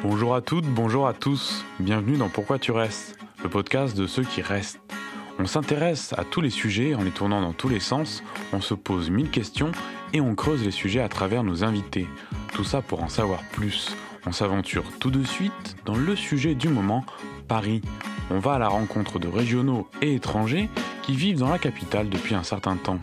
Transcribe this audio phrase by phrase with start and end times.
[0.00, 1.64] Bonjour à toutes, bonjour à tous.
[1.80, 4.78] Bienvenue dans Pourquoi tu restes, le podcast de ceux qui restent.
[5.40, 8.22] On s'intéresse à tous les sujets en les tournant dans tous les sens,
[8.52, 9.72] on se pose mille questions
[10.12, 12.06] et on creuse les sujets à travers nos invités.
[12.54, 13.96] Tout ça pour en savoir plus.
[14.24, 17.04] On s'aventure tout de suite dans le sujet du moment,
[17.48, 17.82] Paris.
[18.30, 20.68] On va à la rencontre de régionaux et étrangers
[21.08, 22.98] qui vivent dans la capitale depuis un certain temps.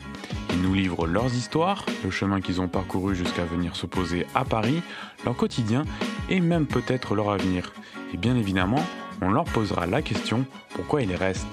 [0.52, 4.46] Ils nous livrent leurs histoires, le chemin qu'ils ont parcouru jusqu'à venir se poser à
[4.46, 4.84] Paris,
[5.26, 5.86] leur quotidien
[6.30, 7.74] et même peut-être leur avenir.
[8.14, 8.84] Et bien évidemment,
[9.24, 10.46] on leur posera la question
[10.76, 11.48] pourquoi ils restent?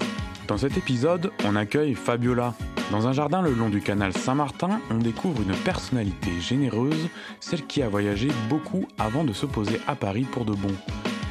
[0.47, 2.53] Dans cet épisode, on accueille Fabiola.
[2.91, 7.09] Dans un jardin le long du canal Saint-Martin, on découvre une personnalité généreuse,
[7.39, 10.75] celle qui a voyagé beaucoup avant de se poser à Paris pour de bon.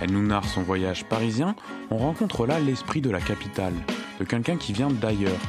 [0.01, 1.55] Elle nous narre son voyage parisien,
[1.93, 3.75] on rencontre là l'esprit de la capitale,
[4.19, 5.41] de quelqu'un qui vient d'ailleurs.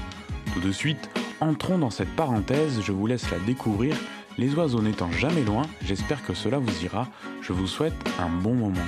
[0.54, 1.10] Tout de suite,
[1.40, 3.96] entrons dans cette parenthèse, je vous laisse la découvrir.
[4.38, 7.08] Les oiseaux n'étant jamais loin, j'espère que cela vous ira.
[7.42, 8.82] Je vous souhaite un bon moment.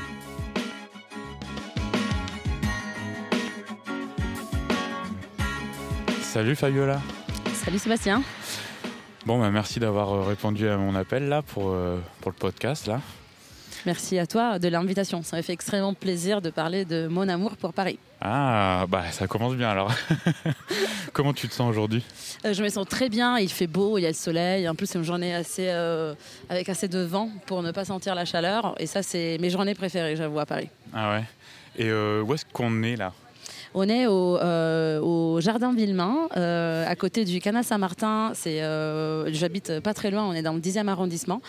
[6.21, 6.99] Salut Fabiola.
[7.53, 8.21] Salut Sébastien.
[9.25, 12.87] Bon, bah merci d'avoir euh, répondu à mon appel là pour, euh, pour le podcast
[12.87, 13.01] là.
[13.85, 15.21] Merci à toi de l'invitation.
[15.21, 17.99] Ça m'a fait extrêmement plaisir de parler de mon amour pour Paris.
[18.19, 19.91] Ah, bah ça commence bien alors.
[21.13, 22.03] Comment tu te sens aujourd'hui?
[22.45, 23.37] Euh, Je me sens très bien.
[23.37, 24.67] Il fait beau, il y a le soleil.
[24.67, 25.69] En plus, c'est une journée assez,
[26.49, 28.73] avec assez de vent pour ne pas sentir la chaleur.
[28.79, 30.69] Et ça, c'est mes journées préférées, j'avoue, à Paris.
[30.93, 31.23] Ah ouais?
[31.77, 33.13] Et où est-ce qu'on est là?
[33.75, 38.31] On est au, euh, Jardin Villemain, euh, à côté du canal Saint-Martin.
[38.47, 41.41] Euh, j'habite pas très loin, on est dans le 10e arrondissement.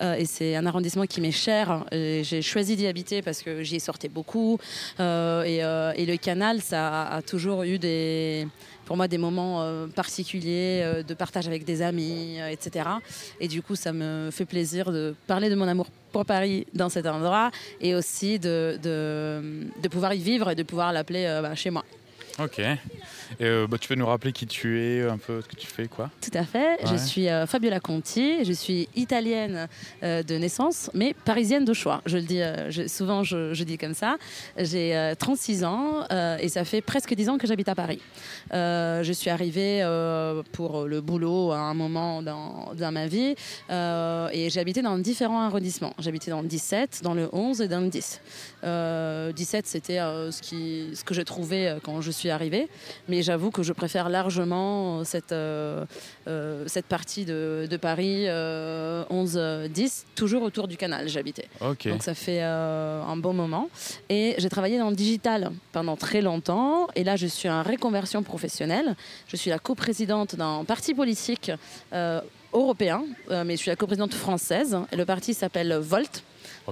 [0.00, 1.84] et c'est un arrondissement qui m'est cher.
[1.92, 4.58] J'ai choisi d'y habiter parce que j'y sortais beaucoup.
[4.98, 5.60] Et,
[6.06, 8.46] le canal, ça a toujours eu des
[8.84, 12.88] pour moi des moments particuliers de partage avec des amis, etc.
[13.40, 16.88] Et du coup, ça me fait plaisir de parler de mon amour pour Paris dans
[16.88, 17.50] cet endroit
[17.80, 21.84] et aussi de, de, pouvoir y vivre et de pouvoir l'appeler euh, bah, chez moi.
[22.38, 22.60] Ok.
[23.40, 25.66] Et euh, bah, tu peux nous rappeler qui tu es, un peu ce que tu
[25.66, 26.10] fais, quoi?
[26.20, 26.78] Tout à fait.
[26.86, 28.44] Je suis euh, Fabiola Conti.
[28.44, 29.68] Je suis italienne
[30.02, 32.02] euh, de naissance, mais parisienne de choix.
[32.06, 32.42] Je le dis
[32.88, 34.16] souvent, je, dis comme ça.
[34.58, 36.06] J'ai 36 ans
[36.38, 38.00] et ça fait presque 10 ans que j'habite à Paris.
[38.52, 39.82] je suis arrivée
[40.52, 43.34] pour le boulot à un moment dans, dans ma vie
[43.70, 45.94] et j'ai habité dans différents arrondissements.
[45.98, 48.20] J'habitais dans le 17, dans le 11 et dans le 10.
[49.34, 52.68] 17, c'était ce, qui, ce que j'ai trouvé quand je suis arrivée.
[53.08, 55.84] Mais j'avoue que je préfère largement cette, euh,
[56.26, 59.68] euh, cette partie de, Paris 11-10, euh,
[60.14, 61.48] toujours autour du canal, j'habitais.
[61.60, 63.68] Donc ça fait un bon moment.
[64.08, 66.88] Et j'ai travaillé dans le digital pendant très longtemps.
[66.94, 68.96] Et là, je suis en réconversion professionnelle.
[69.28, 71.50] Je suis la coprésidente d'un parti politique
[72.52, 74.78] européen, mais je suis la coprésidente française.
[74.92, 76.22] Et le parti s'appelle Volt.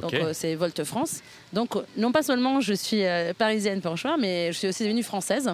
[0.00, 1.20] Donc c'est Volt France.
[1.53, 3.03] Donc non pas seulement je suis
[3.36, 5.50] parisienne pour choix, mais je suis aussi devenue française.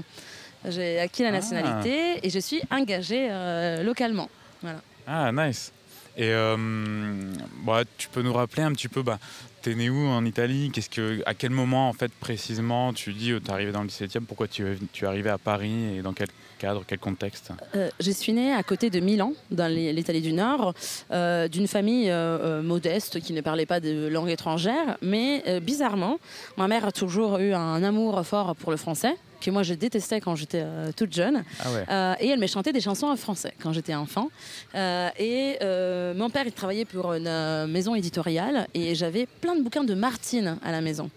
[0.66, 1.32] J'ai acquis la ah.
[1.32, 4.28] nationalité et je suis engagée euh, localement.
[4.62, 4.80] Voilà.
[5.06, 5.72] Ah, nice.
[6.16, 6.56] Et euh,
[7.64, 9.20] bah, tu peux nous rappeler un petit peu, bah,
[9.62, 10.70] t'es né où en Italie?
[10.72, 13.82] Qu'est-ce que, À quel moment, en fait, précisément, tu dis, oh, tu es arrivé dans
[13.82, 16.26] le 17e Pourquoi tu, tu es arrivé à Paris et dans quel
[16.58, 17.52] cadre, quel contexte?
[17.76, 20.74] Euh, Je suis née à côté de Milan, dans l'Italie du Nord,
[21.12, 26.18] euh, d'une famille euh, modeste qui ne parlait pas de langue étrangère, mais bizarrement,
[26.56, 30.20] ma mère a toujours eu un amour fort pour le français que moi je détestais
[30.20, 30.64] quand j'étais
[30.96, 31.44] toute jeune.
[31.60, 34.30] Ah et elle me chantait des chansons en français quand j'étais enfant.
[34.74, 39.94] et mon père, il travaillait pour une maison éditoriale et j'avais plein de bouquins de
[39.94, 41.10] Martine à la maison.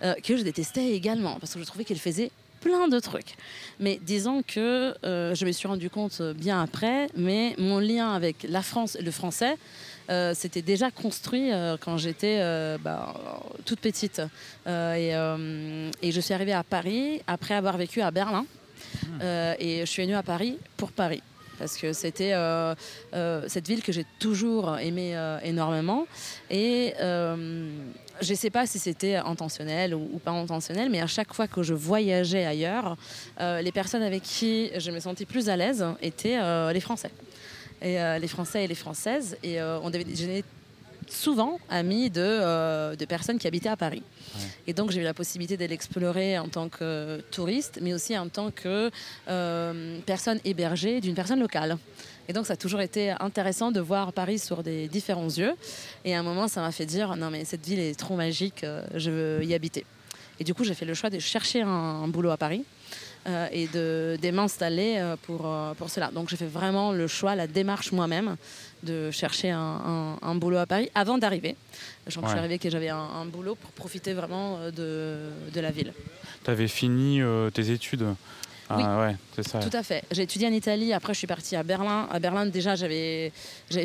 [0.00, 2.30] que je détestais également parce que je trouvais qu'elle faisait
[2.62, 3.34] plein de trucs.
[3.80, 8.46] Mais disons que euh, je me suis rendu compte bien après, mais mon lien avec
[8.48, 9.56] la France et le français,
[10.12, 12.38] euh, c'était déjà construit euh, quand j'étais
[12.78, 13.14] bah,
[13.64, 14.22] toute petite.
[14.66, 15.10] Et,
[16.02, 18.46] et, je suis arrivée à Paris après avoir vécu à Berlin.
[19.06, 19.20] Hmm.
[19.60, 21.22] et je suis venue à Paris pour Paris
[21.62, 22.74] parce que c'était euh,
[23.14, 26.08] euh, cette ville que j'ai toujours aimée euh, énormément.
[26.50, 26.92] Et
[28.20, 31.62] je ne sais pas si c'était intentionnel ou, pas intentionnel, mais à chaque fois que
[31.62, 32.96] je voyageais ailleurs,
[33.40, 36.38] les personnes avec qui je me sentais plus à l'aise étaient
[36.72, 37.10] les Français.
[37.82, 39.36] Et les Français et les Françaises.
[39.42, 40.04] Et on devait,
[41.12, 44.02] souvent amis de, euh, de personnes qui habitaient à Paris.
[44.66, 48.28] Et donc j'ai eu la possibilité de l'explorer en tant que touriste, mais aussi en
[48.28, 48.90] tant que
[49.28, 51.76] euh, personne hébergée d'une personne locale.
[52.28, 55.52] Et donc ça a toujours été intéressant de voir Paris sur des différents yeux.
[56.04, 58.64] Et à un moment, ça m'a fait dire, non mais cette ville est trop magique,
[58.64, 59.84] euh, je veux y habiter.
[60.40, 62.64] Et du coup, j'ai fait le choix de chercher un, boulot à Paris.
[63.26, 65.48] Et de, de m'installer pour,
[65.78, 66.10] pour cela.
[66.10, 68.36] Donc j'ai fait vraiment le choix, la démarche moi-même
[68.82, 71.56] de chercher un, boulot à Paris avant d'arriver.
[72.06, 75.92] Je suis arrivée que j'avais un, boulot pour profiter vraiment de, de la ville.
[76.44, 77.20] Tu avais fini
[77.54, 78.06] tes études
[78.80, 79.58] ah, ouais, c'est ça.
[79.58, 80.04] Tout à fait.
[80.10, 82.08] J'ai étudié en Italie, après je suis partie à Berlin.
[82.10, 83.32] À Berlin, déjà, j'avais,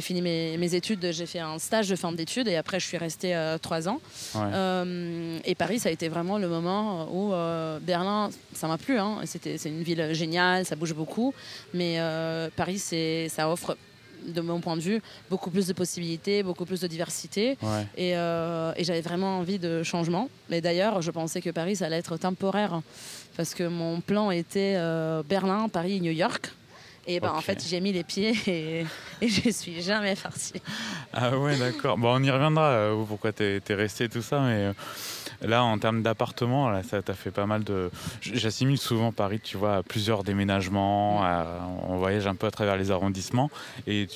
[0.01, 2.97] fini mes, mes études, j'ai fait un stage de fin d'études et après je suis
[2.97, 3.99] restée euh, trois ans.
[4.35, 8.97] Euh, et Paris, ça a été vraiment le moment où euh, Berlin, ça m'a plu.
[8.97, 9.19] Hein.
[9.25, 11.33] C'était, c'est une ville géniale, ça bouge beaucoup.
[11.73, 11.99] Mais
[12.55, 13.77] Paris, c'est, ça offre
[14.27, 17.57] de mon point de vue, beaucoup plus de possibilités, beaucoup plus de diversité.
[17.95, 20.29] Et, et j'avais vraiment envie de changement.
[20.49, 22.81] Mais d'ailleurs, je pensais que Paris, ça allait être temporaire
[23.37, 26.51] parce que mon plan était euh, Berlin, Paris, New York.
[27.09, 28.85] Et ben, en fait, j'ai mis les pieds et,
[29.21, 30.55] et je suis jamais farci.
[31.13, 31.97] Ah ouais, d'accord.
[31.97, 34.41] Bon, on y reviendra pourquoi tu es, resté tout ça.
[34.41, 34.73] Mais euh,
[35.41, 37.89] là, en termes d'appartement, ça t'a fait pas mal de.
[38.19, 41.21] J'assimile souvent Paris, tu vois, à plusieurs déménagements.
[41.87, 43.49] On voyage un peu à travers les arrondissements.
[43.85, 44.07] Et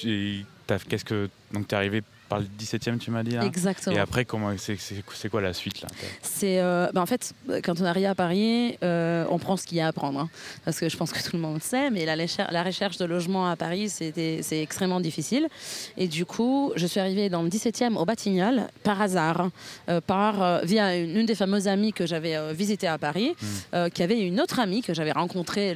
[0.68, 1.30] qu'est-ce que.
[1.54, 2.02] Donc, tu es arrivé
[2.32, 3.94] par le 17e, tu m'as dit là Exactement.
[3.94, 5.90] Et après, comment c'est quoi la suite là
[6.22, 9.78] C'est euh, ben, en fait quand on arrive à Paris, euh, on prend ce qu'il
[9.80, 10.30] y a à prendre, hein.
[10.64, 13.50] parce que je pense que tout le monde sait, mais la, la recherche de logement
[13.50, 15.50] à Paris, c'est extrêmement difficile.
[15.98, 19.50] Et du coup, je suis arrivée dans le 17e au Batignolles par hasard,
[19.90, 23.90] euh, par via une, des fameuses amies que j'avais visitées à Paris, hmm.
[23.90, 25.76] qui avait une autre amie que j'avais rencontrée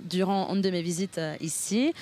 [0.00, 1.92] durant une de mes visites ici,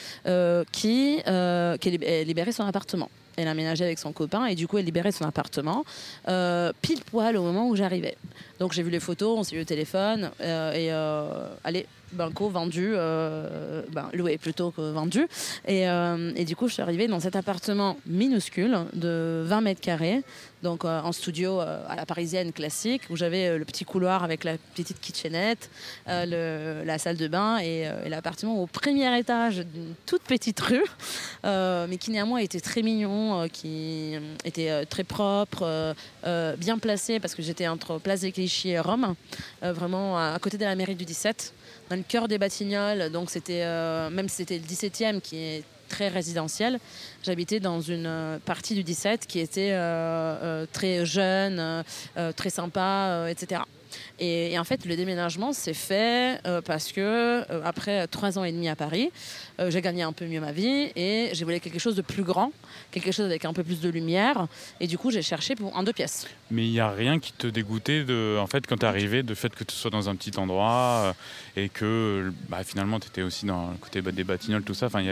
[0.70, 1.76] qui, qui a
[2.24, 5.84] libéré son appartement elle a avec son copain et du coup elle libérait son appartement
[6.28, 8.16] euh, pile poil au moment où j'arrivais.
[8.58, 12.50] Donc j'ai vu les photos, on s'est vu au téléphone euh, et euh, allez, Banco
[12.50, 15.26] vendu, euh, ben, loué plutôt que vendu.
[15.66, 15.84] Et,
[16.36, 20.22] et, du coup, je suis arrivée dans cet appartement minuscule de 20 mètres carrés,
[20.62, 25.00] donc en studio à la parisienne classique, où j'avais le petit couloir avec la petite
[25.00, 25.70] kitchenette,
[26.06, 30.84] la salle de bain et, l'appartement au premier étage d'une toute petite rue,
[31.44, 35.94] mais qui néanmoins était très mignon, qui était très propre,
[36.58, 38.32] bien placé parce que j'étais entre Place des
[38.78, 39.14] Rome,
[39.62, 41.52] vraiment à, côté de la mairie du 17
[41.90, 43.10] dans le cœur des Batignolles.
[43.10, 46.78] Donc c'était, euh, même si c'était le 17e qui est très résidentiel,
[47.22, 51.84] j'habitais dans une euh, partie du 17 qui était euh, très jeune,
[52.36, 53.62] très sympa, etc.
[54.18, 58.76] Et, en fait, le déménagement s'est fait parce que après trois ans et demi à
[58.76, 59.10] Paris,
[59.68, 62.52] j'ai gagné un peu mieux ma vie et j'ai voulu quelque chose de plus grand,
[62.90, 64.46] quelque chose avec un peu plus de lumière.
[64.80, 66.26] Et du coup, j'ai cherché pour un deux pièces.
[66.50, 68.04] Mais il n'y a rien qui te dégoûtait
[68.38, 71.14] en fait, quand tu es arrivé, de fait que tu sois dans un petit endroit
[71.56, 74.86] et que bah, finalement tu étais aussi dans le côté des batignolles, tout ça.
[74.86, 75.02] Enfin,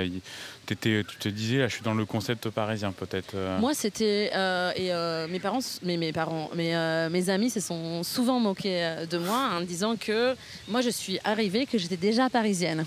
[0.74, 3.34] tu te disais, là, je suis dans le concept parisien peut-être.
[3.34, 3.58] Euh.
[3.58, 4.30] Moi, c'était.
[4.34, 8.94] Euh, et euh, mes parents, mes, mes parents, mes, mes amis se sont souvent moqués
[9.10, 10.34] de moi en disant que
[10.68, 12.84] moi, je suis arrivée, que j'étais déjà parisienne.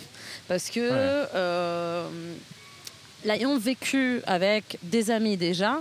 [0.47, 2.03] Parce que.
[3.25, 5.79] l'ayant vécu avec des amis déjà,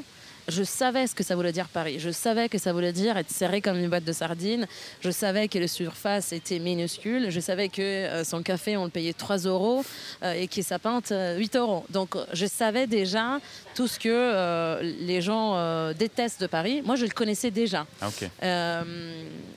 [0.49, 1.99] je savais ce que ça voulait dire Paris.
[1.99, 4.67] Je savais que ça voulait dire être serré comme une boîte de sardines.
[5.01, 7.31] Je savais que les surfaces étaient minuscules.
[7.31, 9.85] Je savais que euh, son café, on le payait 3 euros
[10.23, 11.85] euh, et que sa pinte, 8 euros.
[11.91, 13.39] Donc, je savais déjà
[13.75, 16.83] tout ce que euh, les gens détestent de Paris.
[16.85, 17.87] Moi, je le connaissais déjà.
[18.01, 18.83] Ah,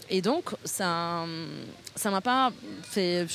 [0.10, 1.26] et donc, ça
[1.96, 2.52] ça m'a pas
[2.84, 3.26] fait.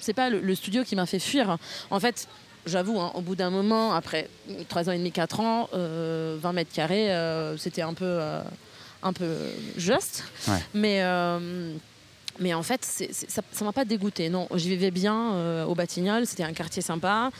[0.00, 1.56] C'est pas le, le studio qui m'a fait fuir.
[1.90, 2.26] En fait,
[2.66, 4.28] j'avoue, hein, au bout d'un moment, après
[4.68, 8.42] 3 ans et demi, 4 ans, 20 euh, mètres carrés, euh, c'était un peu, euh,
[9.02, 9.34] un peu
[9.76, 10.24] juste.
[10.74, 11.02] Mais,
[12.38, 14.30] mais en fait, ça ne m'a pas dégoûté.
[14.30, 17.30] Non, j'y vivais bien au Batignolles, c'était un quartier sympa.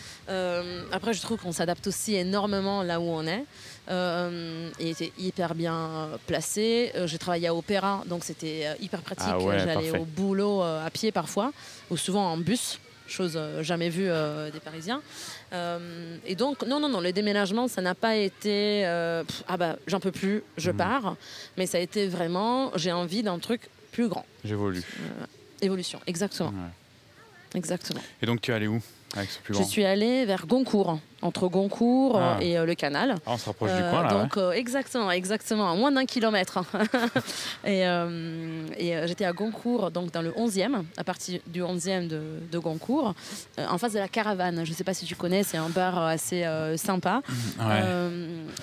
[0.92, 3.44] après, je trouve qu'on s'adapte aussi énormément là où on est.
[3.88, 6.92] il était hyper bien placé.
[7.06, 9.32] J'ai travaillé à Opéra, donc c'était hyper pratique.
[9.32, 11.52] Ah J'allais au boulot à pied parfois,
[11.90, 12.78] ou souvent en bus
[13.10, 15.02] chose euh, jamais vue euh, des Parisiens.
[15.52, 20.00] Euh, et donc, non, non, non, le déménagement, ça n'a pas été ah bah j'en
[20.00, 20.76] peux plus, je mhm.
[20.76, 21.16] pars,
[21.56, 23.62] mais ça a été vraiment j'ai envie d'un truc
[23.92, 24.24] plus grand.
[24.44, 24.82] J'évolue.
[25.60, 26.52] évolution, exactement.
[27.54, 28.00] Exactement.
[28.22, 28.80] Et donc, tu es allé où?
[29.48, 32.42] Je suis allée vers Goncourt entre Goncourt euh, ah.
[32.42, 33.16] et euh, le canal.
[33.26, 34.12] Ah, on se rapproche du coin là.
[34.12, 36.60] Euh, donc exactement, exactement, à moins d'un kilomètre.
[37.64, 42.58] Et, et j'étais à Goncourt, donc dans le 11e, à partir du 11e de, de
[42.58, 43.14] Goncourt,
[43.58, 44.64] en face de la Caravane.
[44.64, 46.44] Je ne sais pas si tu connais, c'est un bar assez
[46.76, 47.22] sympa.
[47.58, 47.62] Mmh,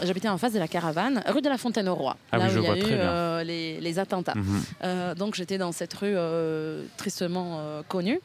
[0.04, 2.58] j'habitais en face de la Caravane, rue de la Fontaine au Roi, ah là où
[2.58, 4.34] il y a eu les, les, attentats.
[4.36, 5.14] Mmh.
[5.16, 6.16] donc j'étais dans cette rue
[6.98, 8.20] tristement connue,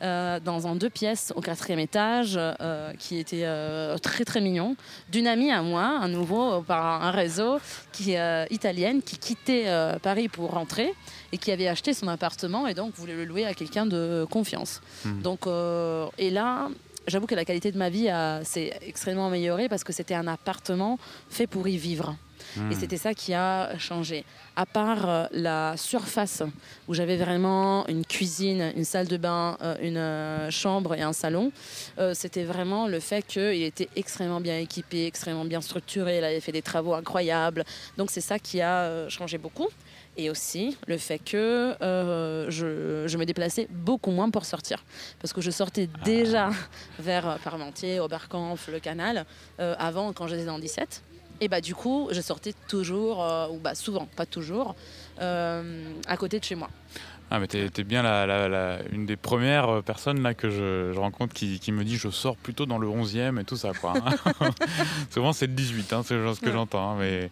[0.00, 2.38] dans un deux pièces au quatrième étage
[2.98, 3.46] qui était
[4.02, 4.74] très très mignon,
[5.10, 7.58] d'une amie à moi, à nouveau par un réseau
[7.92, 8.16] qui
[8.50, 9.66] italienne qui quittait
[10.02, 10.92] Paris pour rentrer
[11.30, 14.80] et qui avait acheté son appartement et donc voulait le louer à quelqu'un de confiance.
[15.04, 15.22] Hmm.
[15.22, 15.46] Donc,
[16.18, 16.68] et là,
[17.06, 18.08] j'avoue que la qualité de ma vie
[18.42, 20.98] s'est extrêmement améliorée parce que c'était un appartement
[21.30, 22.16] fait pour y vivre.
[22.56, 22.72] Et hmm.
[22.78, 24.24] c'était ça qui a changé.
[24.56, 26.42] À part euh, la surface,
[26.86, 31.12] où j'avais vraiment une cuisine, une salle de bain, euh, une euh, chambre et un
[31.12, 31.52] salon,
[32.14, 36.52] c'était vraiment le fait qu'il était extrêmement bien équipé, extrêmement bien structuré, il avait fait
[36.52, 37.64] des travaux incroyables.
[37.96, 39.68] Donc c'est ça qui a changé beaucoup
[40.16, 44.84] et aussi le fait que je, je, me déplaçais beaucoup moins pour sortir.
[45.20, 46.04] Parce que je sortais ah.
[46.04, 46.50] déjà
[46.98, 49.24] vers Parmentier, Oberkampf, le canal,
[49.58, 51.02] avant quand j'étais dans 17.
[51.42, 54.76] Et bah du coup, je sortais toujours, euh, ou bah souvent, pas toujours,
[55.20, 56.70] euh, à côté de chez moi.
[57.32, 61.58] Ah mais t'es es bien la, une des premières personnes là que je, rencontre qui,
[61.58, 63.94] qui, me dit je sors plutôt dans le 11e et tout ça quoi.
[65.10, 66.92] Souvent c'est le 18, hein, c'est ce que j'entends.
[66.92, 67.30] Hein, mais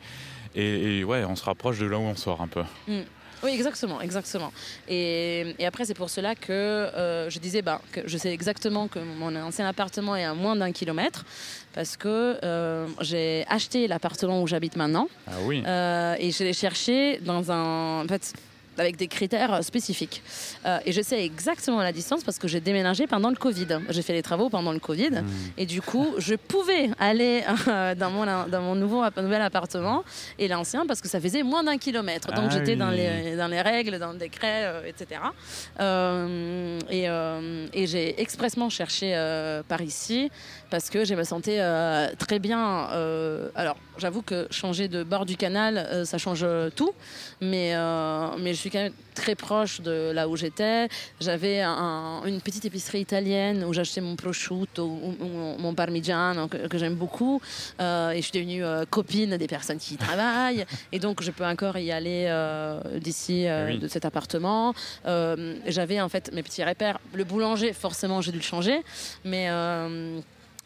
[0.57, 2.65] et, ouais, on se rapproche de là où on sort un peu.
[2.89, 3.03] Mm.
[3.43, 4.53] Oui, exactement, exactement.
[4.89, 8.99] Et, après, c'est pour cela que euh, je disais bah, que je sais exactement que
[8.99, 11.25] mon ancien appartement est à moins d'un kilomètre
[11.73, 15.09] parce que euh, j'ai acheté l'appartement où j'habite maintenant.
[15.27, 15.63] Ah oui.
[15.67, 18.05] Euh, et je l'ai cherché dans un.
[18.05, 18.35] En fait,
[18.81, 20.23] avec des critères spécifiques.
[20.67, 23.69] Euh, et je sais exactement la distance parce que j'ai déménagé pendant le Covid.
[23.91, 25.11] J'ai fait les travaux pendant le Covid.
[25.11, 25.27] Hmm.
[25.59, 30.03] Et du coup, je pouvais aller euh, dans, mon, dans mon nouveau, nouvel appartement
[30.39, 32.33] et l'ancien parce que ça faisait moins d'un kilomètre.
[32.33, 35.21] Donc ah j'étais dans, les, dans les règles, dans le décret, euh, etc.
[36.91, 37.05] et,
[37.81, 39.13] et j'ai expressement cherché
[39.69, 40.31] par ici
[40.71, 41.61] parce que je me sentais
[42.17, 42.89] très bien.
[43.55, 46.47] alors, j'avoue que changer de bord du canal, ça change
[46.77, 46.93] tout.
[47.41, 47.75] Mais,
[48.39, 50.89] mais je suis quand même très proche de là où j'étais.
[51.21, 55.15] J'avais une petite épicerie italienne où j'achetais mon prosciutto ou,
[55.59, 57.41] mon parmigiano que, j'aime beaucoup.
[57.81, 60.65] Euh, et je suis devenue euh, copine des personnes qui y travaillent.
[60.93, 64.75] et donc, je peux encore y aller euh, d'ici de cet appartement.
[65.05, 66.99] J'avais en fait mes petits repères.
[67.15, 68.81] Le boulanger, forcément, j'ai dû le changer.
[69.25, 69.49] Mais.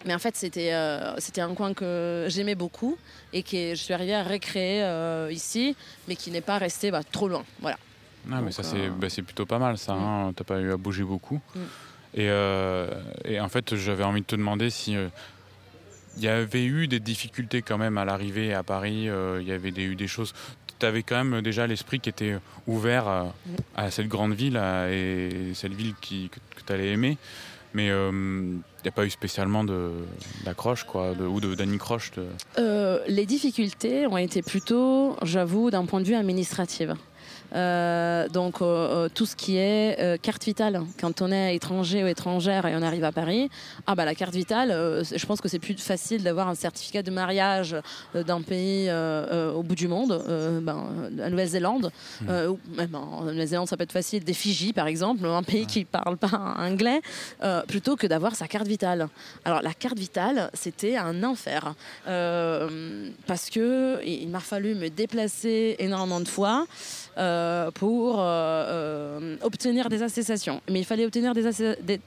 [0.05, 0.73] Mais en fait, c'était
[1.19, 2.99] c'était un coin que j'aimais beaucoup
[3.33, 4.85] et que je suis arrivée à recréer
[5.31, 5.77] ici,
[6.09, 7.45] mais qui n'est pas resté bah, trop loin.
[7.61, 7.79] Voilà.
[8.33, 9.95] Ah, mais ça, euh, bah, c'est plutôt pas mal, ça.
[9.95, 10.03] Mm.
[10.03, 10.33] Hein.
[10.35, 11.41] T'as pas eu à bouger beaucoup.
[11.55, 11.61] Mm.
[12.15, 12.89] Et, euh,
[13.25, 14.93] et, en fait, j'avais envie de te demander si.
[14.93, 15.09] il euh,
[16.19, 19.09] y avait eu des difficultés quand même à l'arrivée à Paris,
[19.41, 20.33] il y avait des, eu des choses.
[20.79, 23.91] Tu avais quand même déjà l'esprit qui était ouvert à, mm.
[23.91, 24.57] cette grande ville
[24.91, 27.19] et cette ville qui, que, tu allais aimer.
[27.75, 27.91] Mais
[28.85, 29.65] n'y a pas eu spécialement
[30.45, 33.01] d'accroche quoi, ou d'anicroche de...
[33.09, 36.91] Les difficultés ont été plutôt, j'avoue, d'un point de vue administratif.
[37.55, 42.07] Euh, donc euh, euh, tout ce qui est carte vitale, quand on est étranger ou
[42.07, 43.49] étrangère et on arrive à Paris,
[43.87, 47.11] ah bah la carte vitale, je pense que c'est plus facile d'avoir un certificat de
[47.11, 47.77] mariage
[48.15, 48.91] d'un pays
[49.55, 50.23] au bout du monde,
[50.63, 50.87] ben,
[51.17, 51.91] la Nouvelle-Zélande,
[52.23, 52.29] mmh.
[52.49, 55.85] ou même en Nouvelle-Zélande ça peut être facile, des Fidji par exemple, un pays qui
[55.85, 57.01] parle pas anglais,
[57.69, 59.09] plutôt que d'avoir sa carte vitale.
[59.45, 61.75] Alors la carte vitale, c'était un enfer
[62.05, 66.67] parce que il m'a fallu me déplacer énormément de fois.
[67.17, 67.34] Euh,
[67.75, 70.61] pour euh, euh, obtenir des attestations.
[70.71, 72.01] Mais il fallait obtenir des,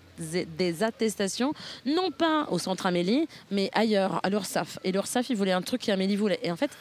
[0.45, 1.53] des, attestations,
[1.85, 4.79] non pas au centre Amélie, mais ailleurs, à l'URSSAF.
[4.83, 6.39] Et l'URSSAF, il voulait un truc qu'Amélie voulait.
[6.43, 6.71] Et en fait,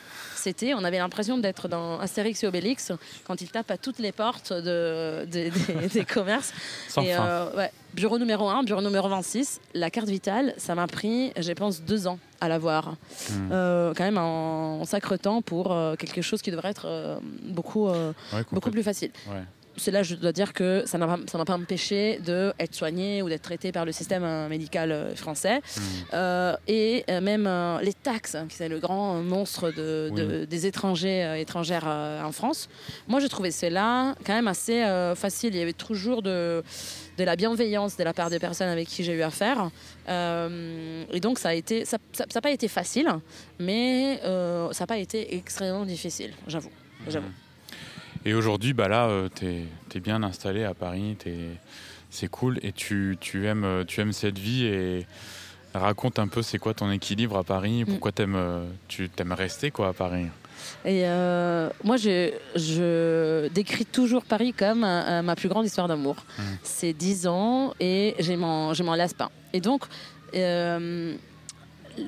[0.47, 2.93] c'était, on avait l'impression d'être dans Astérix et Obélix
[3.27, 6.53] quand il tape à toutes les portes de, des, commerces.
[6.99, 11.33] et, euh, ouais, bureau numéro 1, bureau numéro 26, la carte vitale, ça m'a pris,
[11.37, 12.91] je pense, deux ans à l'avoir.
[13.29, 13.49] Hmm.
[13.51, 17.89] Euh, quand même en, sacre temps pour euh, quelque chose qui devrait être beaucoup,
[18.53, 19.11] beaucoup plus facile
[19.77, 23.43] c'est là je dois dire que ça n'a pas, pas empêché d'être soigné ou d'être
[23.43, 25.59] traité par le système euh, médical euh, français.
[25.59, 25.81] Mmh.
[26.15, 27.49] Euh, et même
[27.83, 32.69] les taxes, hein, qui c'est le grand monstre de, des étrangers étrangères en France.
[33.09, 35.55] Moi, je trouvais cela quand même assez facile.
[35.55, 36.63] Il y avait toujours de,
[37.19, 39.71] de la bienveillance de la part des personnes avec qui j'ai eu affaire.
[40.09, 43.09] et donc, ça n'a été, ça, ça, pas été facile,
[43.59, 46.71] mais ça n'a pas été extrêmement difficile, j'avoue.
[47.09, 47.31] j'avoue.
[48.27, 51.17] Et aujourd'hui, bah là, euh, tu es, bien installé à Paris,
[52.11, 55.07] c'est cool et tu, tu, aimes, euh, tu aimes cette vie et
[55.75, 57.87] raconte un peu c'est quoi ton équilibre à Paris, mm.
[57.87, 60.27] pourquoi aimes, euh, tu aimes rester quoi à Paris?
[60.85, 61.05] Et
[61.85, 66.17] moi, je, je, décris toujours Paris comme ma plus grande histoire d'amour.
[66.37, 66.43] Mm.
[66.65, 69.31] C'est 10 ans et je m'en lasse pas.
[69.53, 69.85] Et donc,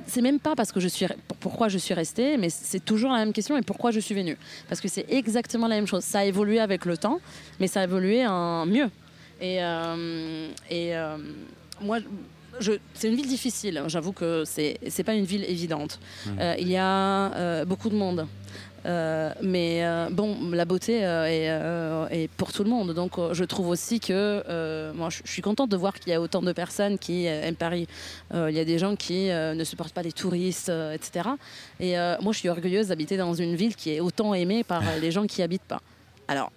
[0.07, 1.07] c'est même pas parce que je suis
[1.41, 4.37] pourquoi je suis restée, mais c'est toujours la même question et pourquoi je suis venue.
[4.69, 6.05] Parce que c'est exactement la même chose.
[6.05, 7.21] Ça a évolué avec le temps,
[7.61, 8.91] mais ça a évolué en mieux.
[9.41, 11.17] Et, euh, et, euh,
[11.81, 11.99] moi,
[12.95, 13.83] c'est une ville difficile.
[13.87, 16.01] J'avoue que c'est c'est pas une ville évidente.
[16.27, 16.39] Mhm.
[16.41, 18.27] Euh, il y a beaucoup de monde.
[18.87, 22.95] Euh, mais euh, bon, la beauté euh, est, pour tout le monde.
[22.95, 26.43] Donc, je trouve aussi que moi, je suis contente de voir qu'il y a autant
[26.43, 27.87] de personnes qui aiment Paris.
[28.33, 31.31] Il y a des gens qui ne supportent pas les touristes, etc.
[31.81, 35.11] Et moi, je suis orgueilleuse d'habiter dans une ville qui est autant aimée par les
[35.11, 35.83] gens qui y habitent pas.
[36.27, 36.51] Alors.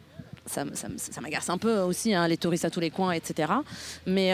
[0.47, 3.53] Ça, ça m'agace un peu aussi, hein, les touristes à tous les coins, etc.
[4.07, 4.33] Mais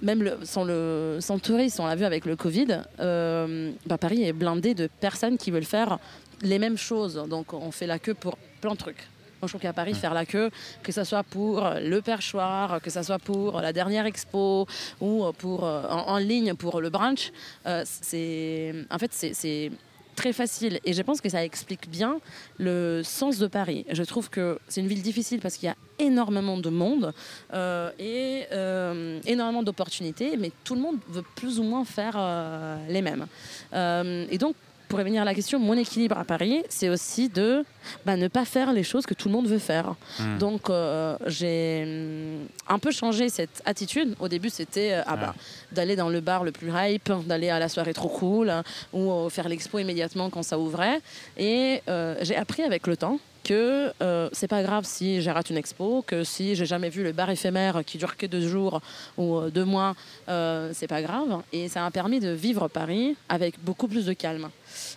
[0.00, 4.32] même sans, le, sans le tourisme, on l'a vu avec le Covid, bah, Paris est
[4.32, 5.98] blindé de personnes qui veulent faire
[6.42, 7.14] les mêmes choses.
[7.28, 9.06] Donc on fait la queue pour plein de trucs.
[9.40, 10.50] Moi, je trouve qu'à Paris, faire la queue,
[10.82, 14.66] que ce soit pour le perchoir, que ce soit pour la dernière expo
[15.00, 17.30] ou pour, euh, en, en ligne pour le brunch,
[17.66, 19.70] euh, c'est en fait c'est-
[20.16, 20.80] très facile.
[20.84, 22.18] Et je pense que ça explique bien
[22.58, 23.86] le sens de Paris.
[23.92, 27.14] Je trouve que c'est une ville difficile parce qu'il y a énormément de monde
[27.54, 32.76] euh, et euh, énormément d'opportunités, mais tout le monde veut plus ou moins faire euh,
[32.88, 33.28] les mêmes.
[33.74, 34.56] Euh, et donc,
[34.88, 37.64] pour revenir à la question, mon équilibre à Paris, c'est aussi de
[38.06, 39.94] bah, ne pas faire les choses que tout le monde veut faire.
[40.18, 40.38] Mhm.
[40.38, 44.14] Donc, euh, j'ai hum, un peu changé cette attitude.
[44.18, 45.34] Au début, c'était euh, ah bah,
[45.72, 49.10] d'aller dans le bar le plus hype, d'aller à la soirée trop cool, hein, ou
[49.10, 51.00] euh, faire l'expo immédiatement quand ça ouvrait.
[51.36, 51.82] Et
[52.22, 53.18] j'ai appris avec le temps
[53.48, 57.02] que euh, c'est pas grave si j'ai raté une expo, que si j'ai jamais vu
[57.02, 58.82] le bar éphémère qui dure que deux jours
[59.16, 59.94] ou euh, deux mois,
[60.28, 61.40] euh, c'est pas grave.
[61.54, 64.50] Et ça m'a permis de vivre Paris avec beaucoup plus de calme.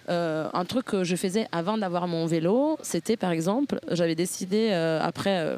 [0.10, 4.72] Euh, un truc que je faisais avant d'avoir mon vélo, c'était par exemple, j'avais décidé
[4.72, 5.58] euh, après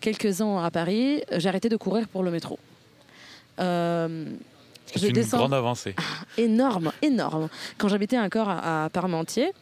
[0.00, 2.58] quelques ans à Paris, arrêté de courir pour le métro.
[3.58, 5.94] C'est une descends grande avancée.
[6.36, 7.48] énorme, énorme.
[7.78, 9.52] Quand j'habitais encore à, à Parmentier,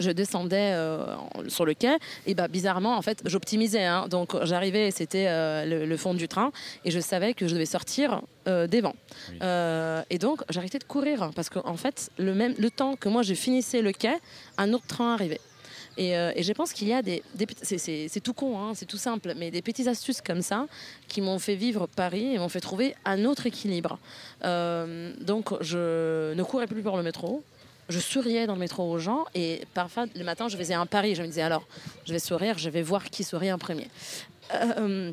[0.00, 4.06] je descendais euh, en- sur le quai et bah bizarrement en fait j'optimisais hein.
[4.08, 6.50] donc j'arrivais c'était euh, le, le fond du train
[6.84, 8.96] et je savais que je devais sortir euh, des vents
[9.30, 9.38] Oui.
[10.10, 13.34] Et donc j'arrêtais de courir parce qu'en fait le même le temps que moi je
[13.34, 14.16] finissais le quai
[14.58, 15.40] un autre train arrivait
[15.96, 17.22] et, euh, et je pense qu'il y a des,
[17.62, 20.66] c'est- tout con, hein, c'est tout simple, mais des petites astuces comme ça
[21.08, 23.98] qui m'ont fait vivre Paris et m'ont fait trouver un autre équilibre.
[24.44, 27.42] Euh, donc je ne courais plus pour le métro.
[27.90, 31.14] Je souriais dans le métro aux gens et parfois le matin je faisais un pari.
[31.14, 31.66] Je me disais alors
[32.06, 33.88] je vais sourire, je vais voir qui sourit en premier.
[34.54, 35.12] Euh,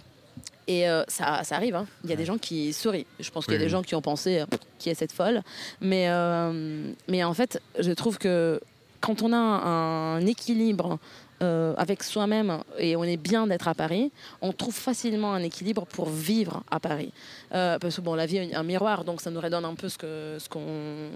[0.68, 1.88] et euh, ça, ça arrive, hein.
[2.04, 3.06] il y a des gens qui sourient.
[3.20, 4.46] Je pense qu'il y a des gens qui ont pensé euh,
[4.80, 5.42] qui est cette folle.
[5.80, 8.60] Mais, euh, mais en fait, je trouve que
[9.02, 11.00] quand on a un équilibre
[11.44, 15.86] euh, avec soi-même et on est bien d'être à Paris, on trouve facilement un équilibre
[15.86, 17.14] pour vivre à Paris.
[17.54, 19.88] Euh, parce que bon, la vie est un miroir, donc ça nous redonne un peu
[19.88, 20.62] ce que ce qu'on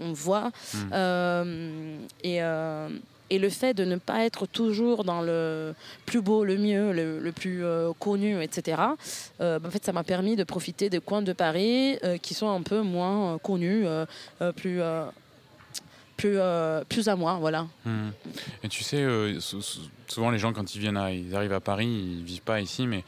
[0.00, 0.52] on voit.
[0.74, 0.78] Mm.
[0.92, 2.38] Euh, et,
[3.30, 5.74] et le fait de ne pas être toujours dans le
[6.06, 7.64] plus beau, le mieux, le, le plus
[7.98, 8.80] connu, etc.
[9.40, 12.82] en fait, ça m'a permis de profiter des coins de Paris qui sont un peu
[12.82, 13.86] moins connus,
[14.54, 14.80] plus
[16.22, 17.66] plus euh, plus à moi, voilà.
[17.84, 18.12] Mhm.
[18.62, 21.52] Et tu sais, euh, sou- sou- souvent les gens quand ils viennent, à, ils arrivent
[21.52, 23.02] à Paris, ils vivent pas ici, mais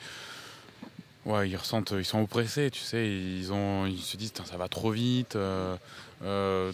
[1.24, 4.66] ouais, ils ressentent, ils sont oppressés, tu sais, ils ont, ils se disent, ça va
[4.68, 5.37] trop vite.
[5.37, 5.77] euh,
[6.22, 6.72] euh,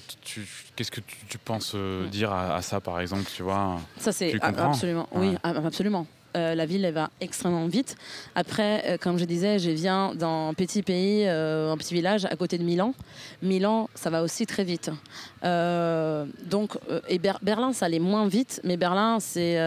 [0.77, 3.79] Qu'est-ce que tu, tu penses euh, dire à, à ça, par exemple, tu vois?
[3.99, 5.09] Ça, c'est absolument.
[5.13, 5.37] Oui, Ouais.
[5.43, 6.07] absolument.
[6.37, 7.97] Euh, la ville, elle va extrêmement vite.
[8.35, 12.37] Après, euh, comme je disais, je viens d'un petit pays, euh, un petit village à
[12.37, 12.95] côté de Milan.
[13.43, 14.91] Milan, ça va aussi très vite.
[15.43, 16.77] Donc,
[17.09, 19.59] et Ber- Berlin, ça allait moins vite, mais Berlin, c'est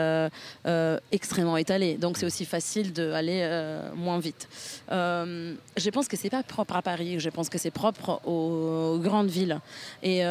[1.11, 1.95] extrêmement étalé.
[1.95, 3.47] Donc, c'est aussi facile d'aller
[3.95, 4.47] moins vite.
[4.89, 7.19] Je pense que c'est pas propre à Paris.
[7.19, 9.59] Je pense que c'est propre aux, grandes villes.
[10.03, 10.23] Et,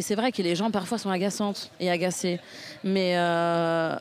[0.00, 2.40] c'est vrai que les gens parfois sont agaçantes et agacés.
[2.82, 3.14] Mais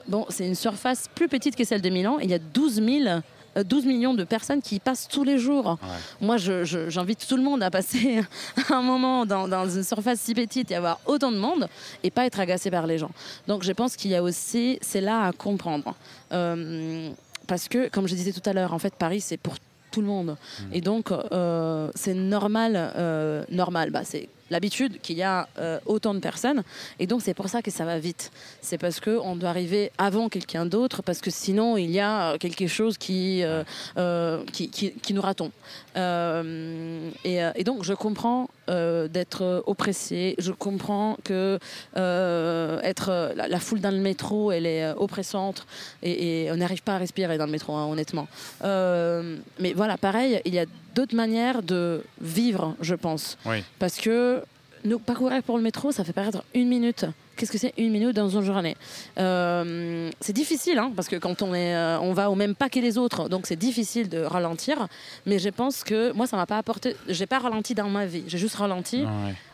[0.07, 2.19] bon, c'est une surface plus petite que celle de Milan.
[2.19, 3.21] Et il y a 12 000
[3.57, 5.65] euh, 12 millions de personnes qui y passent tous les jours.
[5.65, 5.87] Ouais.
[6.21, 8.21] Moi, j'invite tout le monde à passer
[8.69, 11.67] un moment dans, dans une surface si petite et avoir autant de monde
[12.03, 13.11] et pas être agacé par les gens.
[13.47, 15.95] Donc, je pense qu'il y a aussi, c'est là à comprendre.
[16.31, 17.09] Euh,
[17.47, 19.55] parce que, comme je disais tout à l'heure, en fait, Paris, c'est pour
[19.91, 20.35] tout le monde.
[20.73, 26.13] Et donc, euh, c'est normal, euh, normal, bah, c'est l'habitude qu'il y a euh, autant
[26.13, 26.63] de personnes.
[26.99, 28.31] Et donc, c'est pour ça que ça va vite.
[28.61, 32.37] C'est parce qu'on doit arriver avant quelqu'un d'autre, parce que sinon, il y a euh,
[32.37, 35.51] quelque chose qui, euh, qui, nous ratons.
[35.95, 40.35] Et, et donc, je comprends euh, d'être oppressé.
[40.37, 41.59] Je comprends que
[41.95, 45.65] euh, être euh, la, la foule dans le métro, elle est oppressante
[46.03, 48.27] et, et on n'arrive pas à respirer dans le métro, hein, honnêtement.
[48.63, 53.37] Euh, mais voilà, pareil, il y a d'autres manières de vivre, je pense.
[53.45, 53.63] Oui.
[53.79, 54.41] Parce que
[54.83, 57.05] nous, parcourir pour le métro, ça fait paraître une minute.
[57.37, 58.75] Qu'est-ce que c'est une minute dans une journée
[59.17, 62.69] euh, C'est difficile, hein, parce que quand on, est, euh, on va au même pas
[62.69, 64.87] que les autres, donc c'est difficile de ralentir.
[65.25, 66.95] Mais je pense que moi, ça m'a pas apporté.
[67.07, 68.23] J'ai pas ralenti dans ma vie.
[68.27, 69.05] J'ai juste ralenti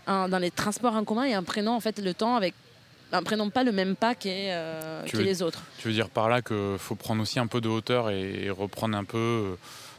[0.08, 0.30] Ah ouais.
[0.30, 2.54] dans les transports en commun et en prenant en fait le temps avec.
[3.12, 5.62] En prenant pas le même pas que, euh, les autres.
[5.78, 8.50] Tu veux dire par là qu'il faut prendre aussi un peu de hauteur et, et
[8.50, 9.56] reprendre un peu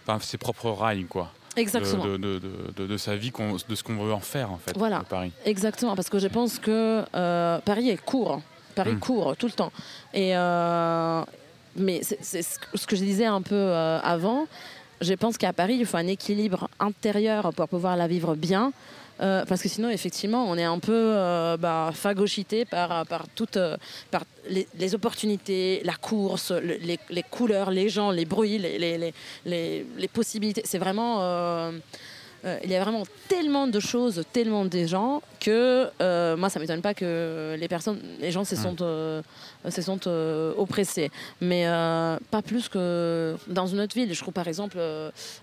[0.09, 1.31] euh, ses propres rails, quoi.
[1.57, 2.05] Exactement.
[2.05, 3.31] de, de, de- de- de sa vie,
[3.69, 5.01] de ce qu'on veut en faire, en fait, Voilà.
[5.01, 5.33] de Paris.
[5.45, 8.41] Exactement, parce que je pense que euh, Paris est court.
[8.75, 8.99] Paris Mm.
[8.99, 9.71] court tout le temps.
[10.13, 11.23] Et, euh,
[11.77, 14.47] mais c'est c'est ce que- ce que je disais un peu euh, avant.
[15.01, 18.73] Je pense qu'à Paris, il faut un équilibre intérieur pour pouvoir la vivre bien.
[19.21, 21.91] Euh, parce que sinon, effectivement, on est un peu euh, bah,
[22.65, 23.77] par, par toutes euh,
[24.11, 28.99] par les, opportunités, la course, le- les, les couleurs, les gens, les bruits, les, les,
[28.99, 29.15] les,
[29.47, 30.63] les- les possibilités.
[30.65, 31.21] C'est vraiment.
[32.45, 36.61] Euh, il y a vraiment tellement de choses, tellement de gens que euh, moi, ça
[36.61, 39.23] m'étonne pas que les personnes, les gens se sont, euh,
[39.69, 40.07] se sont
[40.57, 41.11] oppressés.
[41.41, 41.65] Mais
[42.31, 44.13] pas plus que dans une autre ville.
[44.13, 44.79] Je trouve par exemple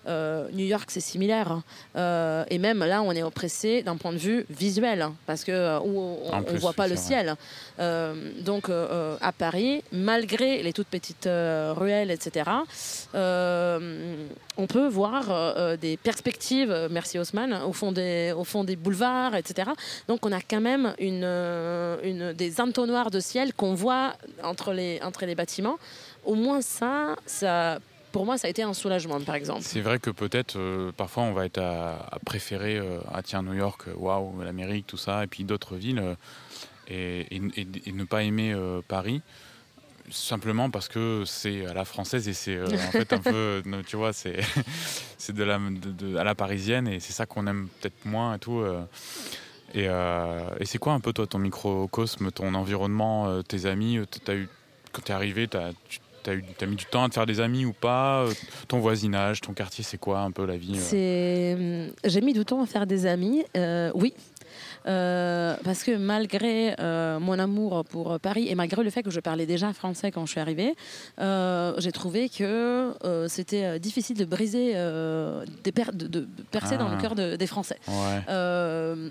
[0.08, 1.52] New York, c'est similaire.
[1.96, 2.46] hein.
[2.50, 6.18] Et même là, on est oppressé d'un point de vue visuel hein, parce que où
[6.32, 7.04] on ne voit pas le vrai.
[7.04, 7.36] ciel.
[7.80, 12.50] Euh, donc à Paris, malgré les toutes petites ruelles, etc.
[13.14, 19.72] on peut voir des perspectives, merci Haussmann, au fond des, boulevards, etc.
[20.08, 24.74] Donc on a quand même une, euh, une, des entonnoirs de ciel qu'on voit entre
[24.74, 25.78] les, entre les bâtiments.
[26.26, 27.80] Au moins ça, ça,
[28.12, 29.62] pour moi, ça a été un soulagement, par exemple.
[29.64, 33.86] C'est vrai que peut-être, euh, parfois, on va être à, préférer, euh, tiens, New York,
[33.96, 36.16] waouh, l'Amérique, tout ça, et puis d'autres villes,
[36.88, 38.56] et, ne pas aimer
[38.88, 39.22] Paris,
[40.10, 43.82] simplement parce que c'est à la française et c'est euh, en fait un peu, euh,
[43.86, 44.40] tu vois, c'est
[45.18, 48.36] c'est de la, de- de- à la parisienne, et c'est ça qu'on aime peut-être moins
[48.36, 48.60] et tout.
[48.60, 48.84] euh.
[49.74, 49.86] et
[50.62, 54.50] et c'est quoi un peu, toi, ton microcosme, ton environnement, tes amis t'as eu,
[54.92, 55.72] Quand t'es arrivé, t'as,
[56.24, 58.26] tu as eu, t'as mis du temps à te faire des amis ou pas
[58.68, 62.44] Ton voisinage, ton quartier, c'est quoi un peu la vie C'est, hum, j'ai mis du
[62.46, 64.14] temps à faire des amis, euh, oui.
[64.88, 69.20] Euh, parce que malgré euh, mon amour pour Paris et malgré le fait que je
[69.20, 70.76] parlais déjà français quand je suis arrivée,
[71.20, 72.94] euh, j'ai trouvé que
[73.28, 74.74] c'était difficile de briser,
[75.64, 76.96] des per- de, de percer dans Ah.
[76.96, 77.78] le cœur de- des Français.
[77.88, 78.22] Ouais.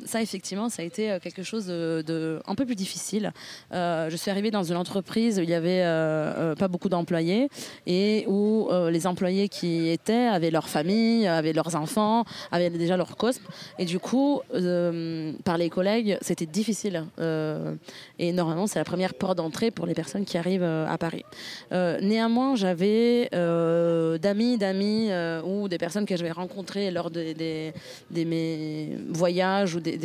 [0.07, 3.33] Ça, effectivement, ça a été quelque chose de, un peu plus difficile.
[3.73, 5.83] Je suis arrivée dans une entreprise où il y avait
[6.59, 7.49] pas beaucoup d'employés
[7.87, 13.17] et où les employés qui étaient avaient leur famille, avaient leurs enfants, avaient déjà leur
[13.17, 13.43] cosme.
[13.79, 14.41] Et du coup,
[15.45, 17.05] par les collègues, c'était difficile.
[17.19, 17.75] Euh,
[18.19, 21.25] et normalement, c'est la première porte d'entrée pour les personnes qui arrivent euh, à Paris.
[21.73, 23.29] Euh, néanmoins, j'avais
[24.19, 25.11] d'amis, d'amis
[25.45, 27.35] ou des personnes que j'avais rencontrées lors des,
[28.11, 29.97] des mes voyages ou des-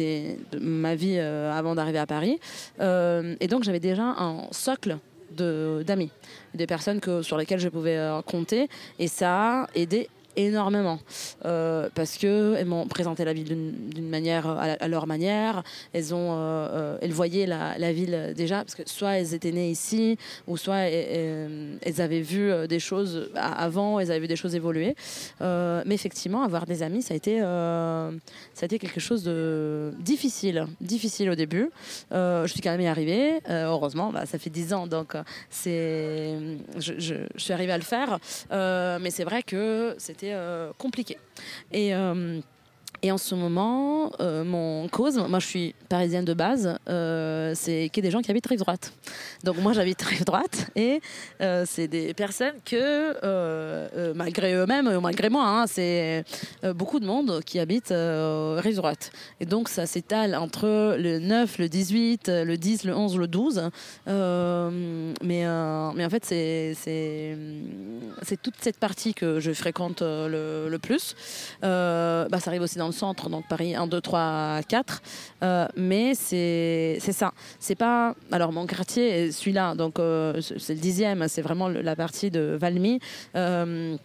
[0.51, 2.39] de ma vie avant d'arriver à Paris.
[2.79, 4.97] Et donc, j'avais déjà un socle
[5.35, 6.11] de- d'amis,
[6.53, 8.67] des personnes que, sur lesquelles je pouvais compter.
[8.99, 10.99] Et ça a aidé énormément.
[11.45, 15.63] Euh, parce que elles m'ont présenté la ville d'une manière à, leur manière.
[15.93, 19.69] Elles ont euh, euh, elles voyaient la, ville déjà parce que soit elles étaient nées
[19.69, 20.17] ici
[20.47, 24.95] ou soit elles, avaient vu des choses avant elles avaient vu des choses évoluer.
[25.39, 30.67] Mais effectivement avoir des amis ça a été ça a été quelque chose de difficile
[30.81, 31.69] difficile au début.
[32.11, 35.13] Je suis quand même y arrivée heureusement bah, ça fait 10 ans donc
[35.49, 36.35] c'est
[36.77, 38.19] je, suis arrivée à le faire.
[38.51, 41.17] Mais c'est vrai que c'était euh, compliqué.
[41.71, 42.39] Et euh,
[43.05, 47.91] et en ce moment, euh, mon cause, moi je suis parisienne de base, euh, c'est
[47.93, 48.93] qu'il y a des gens qui habitent rive droite.
[49.43, 51.01] Donc moi j'habite rive droite et
[51.39, 56.23] euh, c'est des personnes que, malgré eux-mêmes, ou malgré moi, hein, c'est
[56.73, 59.11] beaucoup de monde qui habite rive droite.
[59.39, 63.69] Et donc ça s'étale entre le 9, le 18, le 10, le 11, le 12.
[64.07, 65.45] Euh, mais,
[65.95, 66.75] mais en fait, c'est
[68.41, 71.13] toute cette partie que je fréquente le, plus.
[71.61, 75.01] Bah, ça arrive aussi dans le centre, donc Paris 1, 2, 3, 4.
[75.43, 77.33] Euh, mais c'est ça.
[77.59, 78.15] C'est pas.
[78.31, 82.57] Alors, mon quartier est celui-là, donc euh, c'est le dixième, c'est vraiment la partie de
[82.59, 82.99] Valmy.
[83.35, 83.95] Euh,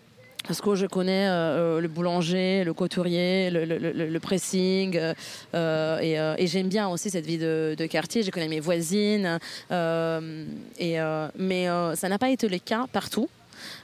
[0.49, 5.99] parce que je connais euh, le boulanger, le couturier, le, le- le- le pressing, euh,
[6.01, 8.23] et, euh, et j'aime bien aussi cette vie de, de quartier.
[8.23, 9.39] Je connais mes voisines,
[9.71, 10.97] et,
[11.39, 13.29] mais ça n'a pas été le cas partout.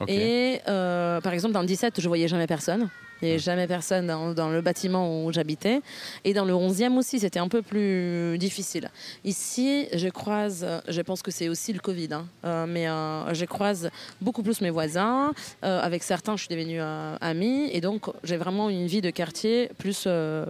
[0.08, 2.88] Et par exemple, dans le 17, je voyais jamais personne.
[3.22, 5.80] Il n'y avait jamais personne dans, le bâtiment où j'habitais.
[6.24, 8.90] Et dans le 11e aussi, c'était un peu plus difficile.
[9.24, 13.46] Ici, je croise, je pense que c'est aussi le Covid, hein, euh, mais euh, je
[13.46, 15.32] croise beaucoup plus mes voisins.
[15.64, 17.70] Euh, avec certains, je suis devenue amie.
[17.72, 20.06] Et donc, j'ai vraiment une vie de quartier plus,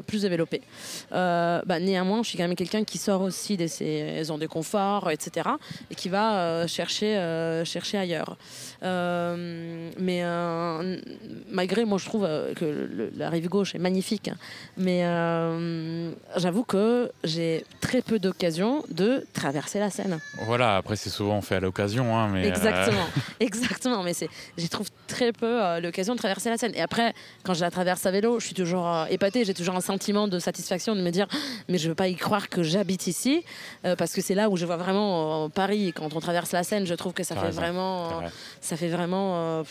[0.07, 0.63] plus développée.
[1.11, 5.11] Bah, néanmoins, je suis quand même quelqu'un qui sort aussi de ses zones de confort,
[5.11, 5.51] etc.
[5.91, 8.37] Et qui va chercher, chercher ailleurs.
[8.83, 10.23] mais
[11.51, 14.29] malgré, moi, je trouve que la rive gauche est magnifique.
[14.29, 14.37] Hein.
[14.77, 20.19] Mais euh, j'avoue que j'ai très peu d'occasions de traverser la Seine.
[20.47, 22.17] Voilà, après c'est souvent fait à l'occasion.
[22.17, 23.07] Hein, mais euh, exactement,
[23.41, 24.03] exactement.
[24.03, 24.13] Mais
[24.57, 26.73] j'y trouve très peu euh, l'occasion de traverser la Seine.
[26.75, 27.15] Et après,
[27.45, 29.45] quand je la traverse à vélo, je suis toujours épatée.
[29.45, 31.27] J'ai toujours un sentiment de satisfaction de me dire,
[31.69, 33.45] mais je veux pas y croire que j'habite ici,
[33.99, 35.93] parce que c'est là où je vois vraiment Paris.
[35.95, 38.23] Quand on traverse la Seine, je trouve que ça fait vraiment,
[38.61, 39.63] ça fait vraiment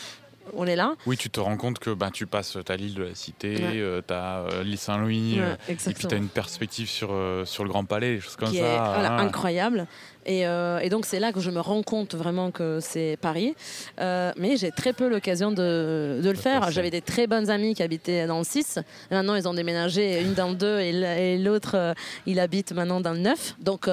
[0.54, 0.94] on est là.
[1.06, 4.00] Oui, tu te rends compte que bah, tu passes ta l'île de la Cité, euh,
[4.06, 7.70] tu as euh, l'île Saint-Louis, euh, et puis tu as une perspective sur, sur le
[7.70, 8.66] Grand Palais, des choses comme Qui ça.
[8.66, 9.86] Est, voilà, incroyable.
[10.28, 13.54] Euh, et, donc c'est là que je me rends compte vraiment que c'est Paris.
[14.00, 16.70] Euh, mais j'ai très peu l'occasion de, le faire.
[16.70, 18.78] J'avais des très bonnes amies qui habitaient dans le 6.
[19.10, 21.94] maintenant ils ont déménagé, une dans le 2 et l'autre euh,
[22.26, 23.56] il habite maintenant dans le 9.
[23.60, 23.88] Donc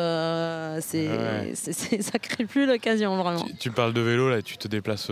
[0.82, 1.54] c'est,
[2.02, 3.46] ça crée plus l'occasion vraiment.
[3.60, 5.12] Tu, parles de vélo là, tu te déplaces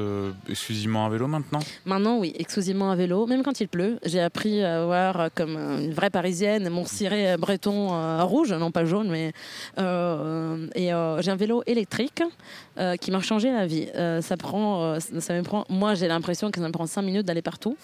[0.49, 1.59] exclusivement à vélo maintenant?
[1.85, 3.99] Maintenant oui, exclusivement à vélo, même quand il pleut.
[4.05, 7.89] J'ai appris à voir comme une vraie parisienne mon ciré breton
[8.25, 9.31] rouge, non pas jaune, mais
[10.75, 12.23] et euh, j'ai un vélo électrique
[12.77, 13.87] euh, qui m'a changé la vie.
[13.95, 17.25] Euh, ça prend, ça me prend, moi j'ai l'impression que ça me prend 5 minutes
[17.25, 17.77] d'aller partout.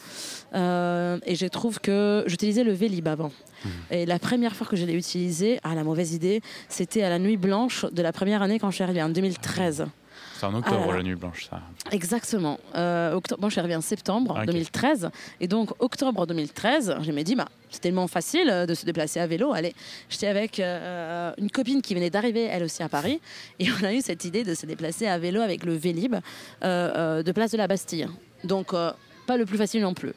[0.54, 3.32] et je trouve que j'utilisais le Vélib avant.
[3.64, 3.70] Mmh.
[3.92, 7.20] Et la première fois que je l'ai utilisé, ah la mauvaise idée, c'était à la
[7.20, 9.86] nuit blanche de la première année quand je suis arrivée, en 2013.
[10.40, 11.62] C'est en octobre, la nuit blanche, ça.
[11.92, 12.60] Exactement.
[12.76, 15.10] Euh, octobre, bon, je suis arrivée en septembre 2013.
[15.12, 19.20] Ah, et donc, octobre 2013, je me dit, bah, c'est tellement facile de se déplacer
[19.20, 19.54] à vélo.
[19.54, 19.74] Allez,
[20.10, 23.20] j'étais avec euh, une copine qui venait d'arriver, elle aussi à Paris.
[23.60, 26.16] Et on a eu cette idée de se déplacer à vélo avec le Vélib
[26.64, 28.08] euh, de Place de la Bastille.
[28.44, 28.74] Donc,
[29.28, 30.14] pas le plus facile non plus.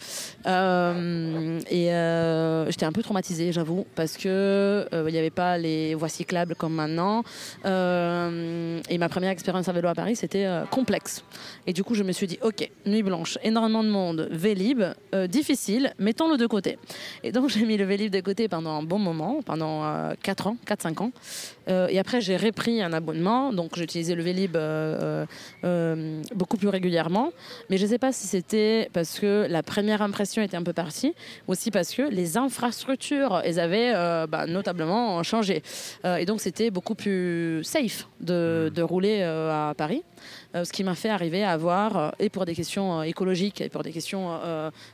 [0.46, 5.58] Euh, et euh, j'étais un peu traumatisée, j'avoue, parce que euh, il n'y avait pas
[5.58, 7.22] les voies cyclables comme maintenant.
[7.64, 11.22] et ma première expérience à vélo à Paris, c'était complexe.
[11.66, 14.82] Et du coup, je me suis dit, ok, nuit blanche, énormément de monde, Vélib,
[15.28, 16.78] difficile, mettons-le de côté.
[17.24, 20.56] Et donc, j'ai mis le Vélib de côté pendant un bon moment, pendant 4 ans,
[20.66, 21.12] 4-5 ans.
[21.88, 24.56] et après, j'ai repris un abonnement, donc j'ai utilisé le Vélib
[26.36, 27.32] beaucoup plus régulièrement.
[27.68, 30.74] Mais je ne sais pas si c'était parce que la première impression était un peu
[30.74, 31.14] partie,
[31.48, 35.62] aussi parce que les infrastructures, elles avaient euh, bah, notablement changé.
[36.04, 40.02] Euh, et donc c'était beaucoup plus safe de, de rouler euh, à Paris.
[40.56, 43.60] Euh, ce qui m'a fait arriver à avoir, euh, et pour des questions euh, écologiques
[43.60, 44.30] et pour des questions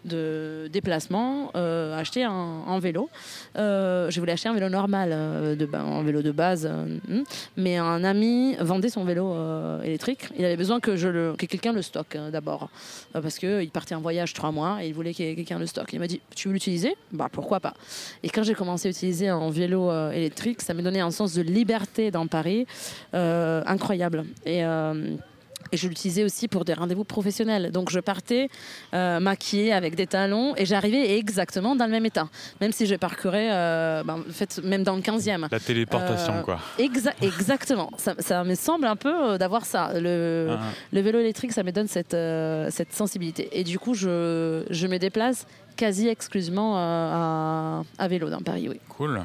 [0.05, 3.09] de déplacement, acheter un, vélo.
[3.55, 7.23] je voulais acheter un vélo normal, un vélo de base, hmm.
[7.57, 9.35] mais un ami vendait son vélo
[9.83, 10.29] électrique.
[10.38, 12.69] Il avait besoin que quelqu'un le stocke d'abord,
[13.12, 15.92] parce qu'il partait en voyage trois mois et il voulait que quelqu'un le stocke.
[15.92, 16.97] Il m'a dit, tu veux l'utiliser?
[17.12, 17.75] Bah pourquoi pas
[18.23, 21.42] Et quand j'ai commencé à utiliser un vélo électrique, ça m'a donné un sens de
[21.42, 22.66] liberté dans Paris
[23.12, 24.25] incroyable.
[24.45, 24.62] Et
[25.77, 27.71] et je l'utilisais aussi pour des rendez-vous professionnels.
[27.71, 28.49] Donc je partais
[28.95, 32.29] euh, maquillée avec des talons et j'arrivais exactement dans le même état.
[32.62, 35.49] Même si je parcourais, euh, ben, en fait, même dans le 15e.
[35.51, 36.59] La téléportation, euh, quoi.
[37.21, 37.91] exactement.
[37.99, 39.91] Ça, me semble un peu d'avoir ça.
[39.95, 40.62] Le, ah.
[40.93, 42.17] le, vélo électrique, ça me donne cette,
[42.73, 43.51] cette sensibilité.
[43.53, 48.81] Et du coup, je, je me déplace quasi exclusivement à, à vélo dans Paris, oui.
[48.89, 49.21] Cool.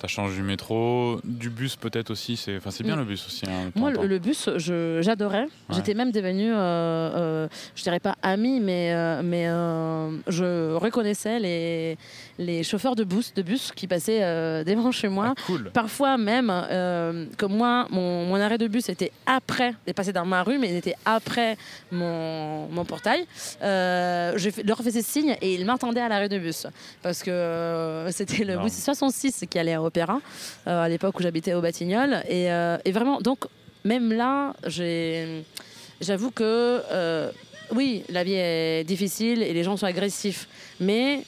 [0.00, 2.36] Ça change du métro, du bus peut-être aussi.
[2.36, 3.00] C'est enfin, bien mm.
[3.00, 3.44] le bus aussi.
[3.46, 5.46] Hein, Moi, le, bus, j'adorais.
[5.70, 9.46] J'étais même devenue, euh, euh, je dirais pas amie, mais, euh, mais
[10.28, 11.98] je reconnaissais les,
[12.38, 14.20] les chauffeurs de bus, de bus qui passaient
[14.64, 15.34] devant chez moi.
[15.36, 15.70] Ah, cool.
[15.72, 16.46] Parfois même,
[17.36, 20.70] comme moi, mon, mon, arrêt de bus était après, il passé dans ma rue, mais
[20.70, 21.56] il était après
[21.90, 23.26] mon, mon portail.
[23.60, 26.68] je leur faisais signe et ils m'attendaient à l'arrêt de bus
[27.02, 30.20] parce que c'était le bus 66 qui allait Opéra,
[30.66, 32.22] euh, à l'époque où j'habitais au Batignolles.
[32.30, 33.46] Euh, et, vraiment, donc,
[33.84, 34.54] même là,
[36.00, 37.30] j'avoue que euh,
[37.74, 40.48] oui, la vie est difficile et les gens sont agressifs.
[40.80, 41.22] Mais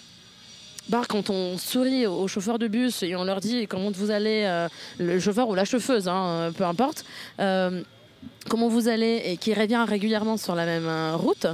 [0.89, 4.67] bah, quand on sourit aux chauffeurs de bus et on leur dit comment vous allez,
[4.99, 7.05] le chauffeur ou la chauffeuse, hein, peu importe,
[7.39, 11.47] comment vous allez et qui revient régulièrement sur la même route,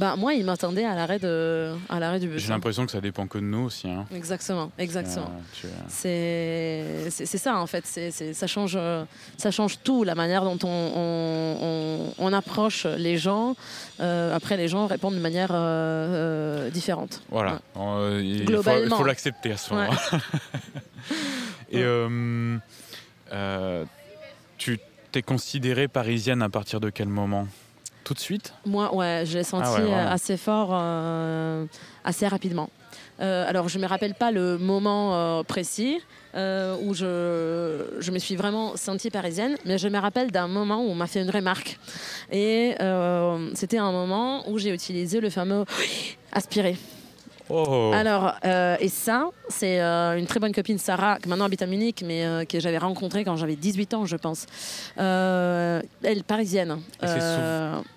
[0.00, 2.42] Bah, moi, il m'attendait à l'arrêt de, à l'arrêt du bus.
[2.42, 3.86] J'ai l'impression que ça dépend que de nous aussi.
[3.86, 4.06] Hein.
[4.14, 5.30] Exactement, exactement.
[5.88, 8.78] C'est c'est ça en fait, c'est ça, change,
[9.36, 13.54] ça change tout, la manière dont on, on- on- on approche les gens.
[14.00, 15.56] Euh, après, les gens répondent de manière euh,
[16.66, 17.20] euh, différente.
[17.30, 17.60] Voilà.
[17.76, 17.82] Ouais.
[17.82, 18.96] Euh, il faut- il Globalement.
[18.96, 19.90] faut l'accepter à ce moment.
[21.72, 22.56] Et euh,
[23.32, 23.84] euh,
[24.56, 24.78] tu
[25.12, 27.46] t'es considérée parisienne à partir de quel moment?
[28.10, 31.64] Tout de suite Moi, ouais, je l'ai senti Ah ouais, euh, assez fort, euh,
[32.04, 32.68] assez rapidement.
[33.20, 36.00] Euh, alors, je ne me rappelle pas le moment euh, précis
[36.34, 40.88] où je, je me suis vraiment sentie parisienne, mais je me rappelle d'un moment où
[40.88, 41.78] on m'a fait une remarque.
[42.32, 42.74] Et
[43.54, 45.64] c'était un moment où j'ai utilisé le fameux
[46.32, 46.76] aspirer.
[47.50, 51.62] Oh Alors, euh, et ça, c'est euh, une très bonne copine, Sarah, qui maintenant habite
[51.62, 54.46] à Munich, mais euh, que j'avais rencontrée quand j'avais 18 ans, je pense.
[54.96, 56.78] Elle, parisienne.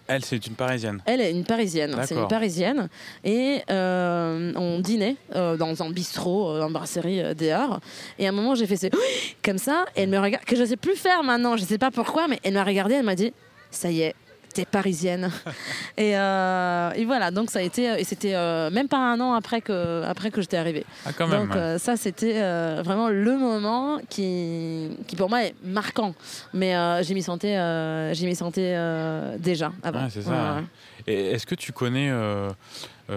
[0.08, 1.02] Elle, c'est une parisienne.
[1.06, 1.96] elle est une parisienne.
[2.06, 2.89] C'est une parisienne.
[3.24, 7.80] Et on dînait dans un bistrot, en brasserie dehors.
[8.18, 8.88] Et à un moment, j'ai fait ce
[9.44, 9.86] comme ça.
[9.96, 11.58] Et elle me regarde, que je ne sais plus faire maintenant.
[11.58, 12.96] Je ne sais pas pourquoi, mais elle m'a regardé.
[12.96, 13.34] Elle m'a dit
[13.70, 14.16] Ça y est.
[14.54, 15.32] T'es parisienne.
[15.98, 17.86] et, euh, et voilà, donc ça a été.
[18.00, 20.86] Et c'était euh, même pas un an après que, après que j'étais arrivée.
[21.06, 21.48] Ah, quand même.
[21.48, 22.39] Donc euh, ça, c'était
[22.84, 26.13] vraiment le moment qui, qui pour moi est marquant.
[26.54, 30.08] Mais j'y m'y sentais, euh, j'y m'y sentais euh, déjà avant.
[30.10, 30.62] C'est ça.
[31.08, 32.12] Et est-ce que tu connais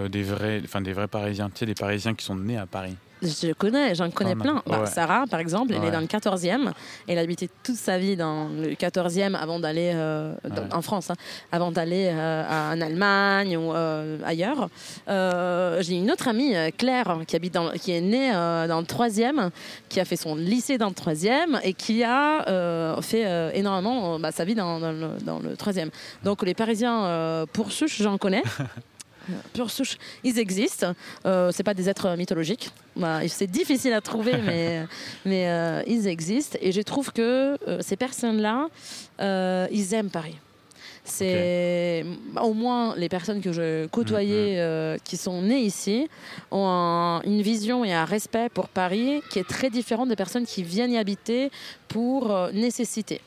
[0.09, 2.95] des, vrais, enfin, des vrais Parisiens Tu sais, des Parisiens qui sont nés à Paris?
[3.21, 4.61] Je connais, j'en connais plein.
[4.67, 4.85] Bah, ouais.
[4.85, 5.87] Sarah, par exemple, elle Ouais.
[5.87, 6.71] est dans le 14e.
[7.07, 10.51] Elle a habité toute sa vie dans le 14e avant d'aller euh, Ouais.
[10.73, 11.15] en France, hein,
[11.51, 14.69] avant d'aller euh, en Allemagne ou euh, ailleurs.
[15.07, 19.49] J'ai une autre amie, Claire, qui, habite dans, qui est née dans le 3e,
[19.89, 24.45] qui a fait son lycée dans le 3e et qui a fait énormément bah, sa
[24.45, 25.89] vie dans, dans le, dans le 3e.
[26.23, 28.43] Donc les Parisiens, pour souche, j'en connais.
[29.53, 30.93] Pure souche, ils existent.
[31.25, 32.69] Euh, c'est pas des êtres mythologiques.
[32.95, 34.85] Bah, c'est difficile à trouver, mais,
[35.25, 36.57] mais euh, ils existent.
[36.61, 38.67] Et je trouve que euh, ces personnes-là,
[39.19, 40.37] euh, ils aiment Paris.
[41.09, 42.05] C'est
[42.41, 46.09] au moins les personnes que je côtoyais euh, qui sont nées ici
[46.51, 50.45] ont un- une vision et un respect pour Paris qui est très différent des personnes
[50.45, 51.49] qui viennent y habiter
[51.87, 53.21] pour euh, nécessité.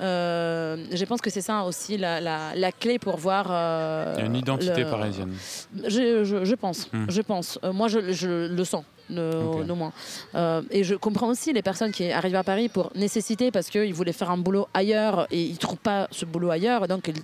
[0.00, 3.46] Euh, je pense que c'est ça aussi la, la- la clé pour voir.
[3.50, 5.32] euh, Il y a une identité le- parisienne.
[5.84, 7.06] je, je- je pense, Hmm.
[7.08, 7.58] je pense.
[7.64, 9.66] Euh, moi, je, je le sens, de, Ok.
[9.66, 9.92] de moins.
[10.34, 13.94] Euh, et je comprends aussi les personnes qui arrivent à Paris pour nécessité parce qu'ils
[13.94, 17.22] voulaient faire un boulot ailleurs et ils trouvent pas ce boulot ailleurs, donc ils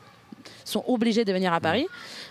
[0.68, 1.86] sont obligés de venir à Paris.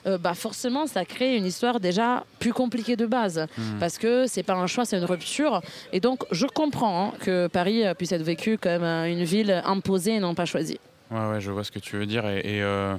[0.05, 3.45] Euh, bah forcément, ça crée une histoire déjà plus compliquée de base
[3.79, 5.61] parce que c'est pas un choix, c'est une rupture.
[5.91, 9.61] Et donc, je comprends hein, que Paris euh, puisse être vécu comme euh, une ville
[9.65, 10.79] imposée et non pas choisie.
[11.11, 12.27] Ouais, ouais, je vois ce que tu veux dire.
[12.27, 12.95] Et, et, euh,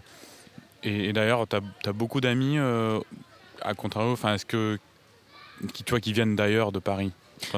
[0.83, 2.99] et- et d'ailleurs, tu as, beaucoup d'amis, euh,
[3.63, 4.79] à contrario, enfin, est-ce que.
[5.73, 7.11] Qui, tu vois, qui viennent d'ailleurs de Paris?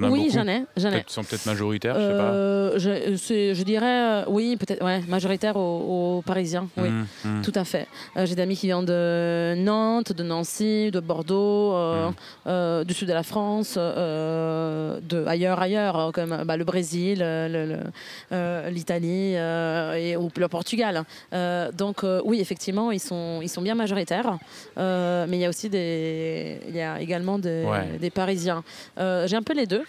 [0.02, 1.04] Oui, j'en ai, j'en ai.
[1.06, 2.32] Ils sont peut-être majoritaires, je sais pas.
[2.32, 6.88] Euh, je, dirais, euh, oui, peut-être, ouais, majoritaire aux, aux Parisiens, oui.
[6.88, 7.42] Mmh, mmh.
[7.42, 7.86] Tout à fait.
[8.16, 12.14] Euh, J'ai des amis qui viennent de Nantes, de Nancy, de Bordeaux, euh, Mm.
[12.46, 17.20] euh, du sud de la France, euh, de ailleurs, ailleurs, euh, comme bah, le Brésil,
[17.22, 17.76] euh,
[18.32, 21.04] euh, l'Italie euh, et ou le Portugal.
[21.32, 24.38] Euh, donc euh, oui, effectivement, ils sont, ils sont bien majoritaires.
[24.78, 27.98] Euh, mais il y a aussi des, il y a également des, Ouais.
[28.00, 28.62] des Parisiens.
[28.98, 29.85] Euh, J'ai un peu les deux.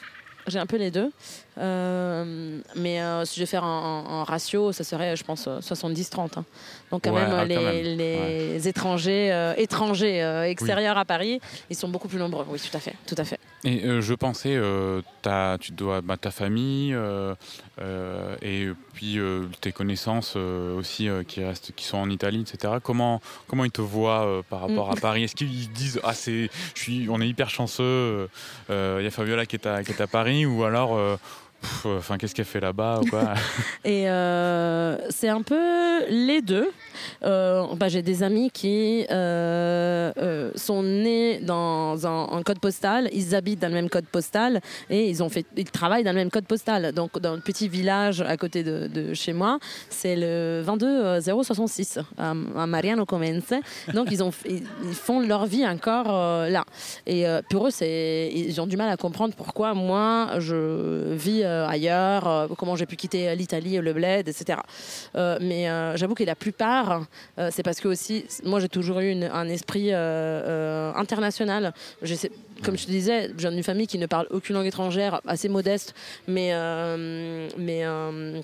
[0.47, 1.11] J'ai un peu les deux.
[1.59, 5.45] Euh, mais euh, si je vais faire un, un- un ratio, ça serait, je pense,
[5.47, 6.39] euh, 70-30.
[6.39, 6.45] hein.
[6.89, 7.97] Donc quand Ouais, même, ah, quand les, même.
[7.97, 11.39] les étrangers, euh, étrangers euh, extérieurs à Paris,
[11.69, 12.45] ils sont beaucoup plus nombreux.
[12.49, 12.95] Oui, tout à fait.
[13.05, 13.39] Tout à fait.
[13.63, 17.35] Et euh, je pensais, euh, t'as- tu dois bah, ta famille euh,
[17.79, 22.41] euh, et puis euh, tes connaissances euh, aussi euh, qui restent, qui sont en Italie,
[22.41, 22.73] etc.
[22.81, 24.97] Comment comment ils te voient euh, par rapport Mm.
[24.97, 25.23] à Paris?
[25.25, 28.29] Est-ce qu'ils disent ah c'est, je suis, on est hyper chanceux,
[28.71, 31.17] euh, il y a Fabiola qui est à, qui est à Paris ou alors euh,
[31.85, 33.01] enfin qu'est-ce qu'elle fait là-bas
[33.85, 36.69] Et euh, c'est un peu les deux.
[37.23, 43.09] Euh, bah, J'ai des amis qui euh, euh, sont nés dans un, un code postal,
[43.13, 46.17] ils habitent dans le même code postal et ils, ont fait, ils travaillent dans le
[46.17, 46.91] même code postal.
[46.93, 49.57] Donc dans le petit village à côté de, de chez moi,
[49.89, 53.53] c'est le 22066 à, à Mariano Comense.
[53.93, 56.07] Donc ils, ont, ils, ils font leur vie encore
[56.49, 56.63] là.
[57.07, 62.27] Et pour eux, c'est- ils ont du mal à comprendre pourquoi moi je vis ailleurs,
[62.27, 64.59] euh, comment j'ai pu quitter l'Italie, le bled, etc.
[65.15, 67.05] Euh, mais euh, j'avoue que la plupart,
[67.37, 71.73] euh, c'est parce que aussi, moi j'ai toujours eu un esprit euh, euh, international.
[72.63, 75.49] Comme je te disais, je viens d'une famille qui ne parle aucune langue étrangère, assez
[75.49, 75.95] modeste,
[76.27, 78.41] mais, euh, mais euh,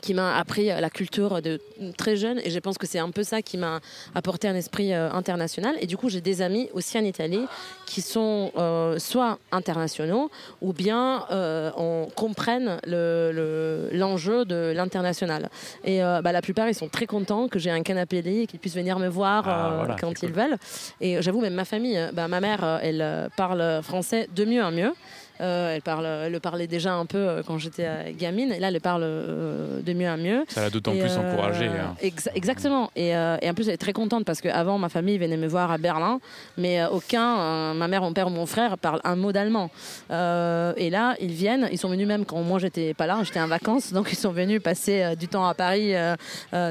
[0.00, 1.60] qui m'a appris la culture de
[1.96, 2.40] très jeune.
[2.44, 3.80] Et je pense que c'est un peu ça qui m'a
[4.14, 5.76] apporté un esprit euh, international.
[5.80, 7.44] Et du coup j'ai des amis aussi en Italie
[7.86, 10.30] qui sont euh, soit internationaux
[10.60, 15.48] ou bien euh, on comprennent l'enjeu le, de l'international.
[15.84, 18.60] Et bah, la plupart ils sont très contents que j'ai un canapé lit et qu'ils
[18.60, 20.56] puissent venir me voir ah, quand ils veulent.
[21.00, 24.92] Et j'avoue même ma famille bah, ma mère elle parle français de mieux en mieux
[25.40, 28.60] euh, elle, parle, elle le parlait déjà un peu euh, quand j'étais euh, gamine, et
[28.60, 30.44] là, elle parle de mieux en mieux.
[30.48, 31.66] Ça l'a d'autant plus encouragée.
[31.66, 31.94] Hein.
[32.34, 32.90] exactement.
[32.94, 35.70] Et, et, en plus, elle est très contente parce qu'avant, ma famille venait me voir
[35.70, 36.20] à Berlin,
[36.56, 39.70] mais aucun, ma mère, mon père ou mon frère, parle un mot d'allemand.
[40.10, 43.48] et là, ils viennent, ils sont venus même quand moi, j'étais pas là, j'étais en
[43.48, 45.94] vacances, donc ils sont venus passer du temps à Paris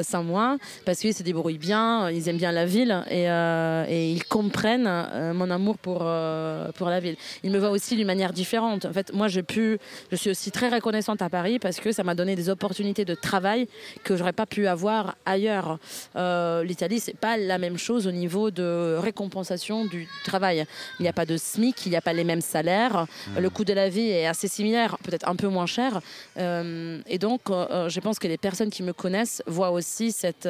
[0.02, 4.24] sans moi parce qu'ils se débrouillent bien, ils aiment bien la ville et, et ils
[4.24, 7.16] comprennent mon amour pour, pour la ville.
[7.44, 9.80] Ils me voient aussi d'une manière différente en fait, moi, j'ai pu,
[10.12, 13.16] je suis aussi très reconnaissante à Paris parce que ça m'a donné des opportunités de
[13.16, 13.68] travail
[14.04, 15.80] que j'aurais pas pu avoir ailleurs.
[16.16, 20.66] Euh, L'Italie, c'est pas la même chose au niveau de récompensation du travail.
[21.00, 23.06] Il n'y a pas de SMIC, il n'y a pas les mêmes salaires.
[23.28, 23.40] Mmh.
[23.40, 26.02] Le coût de la vie est assez similaire, peut-être un peu moins cher.
[26.38, 30.44] Euh, et donc, euh, je pense que les personnes qui me connaissent voient aussi cette,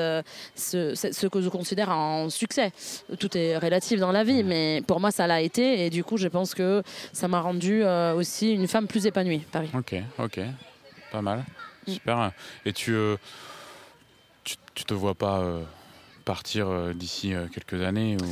[0.56, 2.72] ce, ce, que je considère un succès.
[3.20, 4.48] Tout est relatif dans la vie, mmh.
[4.48, 5.86] mais pour moi, ça l'a été.
[5.86, 6.82] Et du coup, je pense que
[7.12, 9.70] ça m'a rendu euh, aussi une femme plus épanouie, Paris.
[9.74, 10.40] Ok, ok,
[11.12, 11.44] pas mal,
[11.88, 11.92] mm.
[11.92, 12.32] super.
[12.66, 13.18] Et tu, euh,
[14.44, 15.64] tu, tu, te vois pas euh,
[16.26, 18.28] partir d'ici quelques années ou...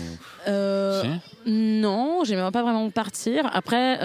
[1.02, 1.10] Si
[1.50, 3.50] non, j'aimerais pas vraiment partir.
[3.54, 3.98] Après,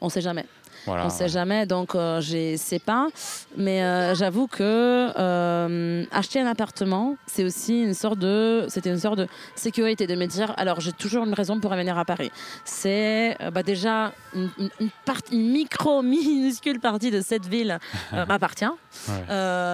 [0.00, 0.46] on sait jamais
[0.86, 3.08] on ne sait jamais, donc euh, je ne sais pas.
[3.56, 8.98] Mais euh, j'avoue que euh, acheter un appartement, c'est aussi une sorte de, c'était une
[8.98, 12.30] sorte de sécurité de me dire, alors j'ai toujours une raison pour revenir à Paris.
[12.64, 14.50] C'est bah, déjà une,
[14.80, 14.90] une,
[15.32, 17.78] micro minuscule partie de cette ville
[18.12, 18.64] m'appartient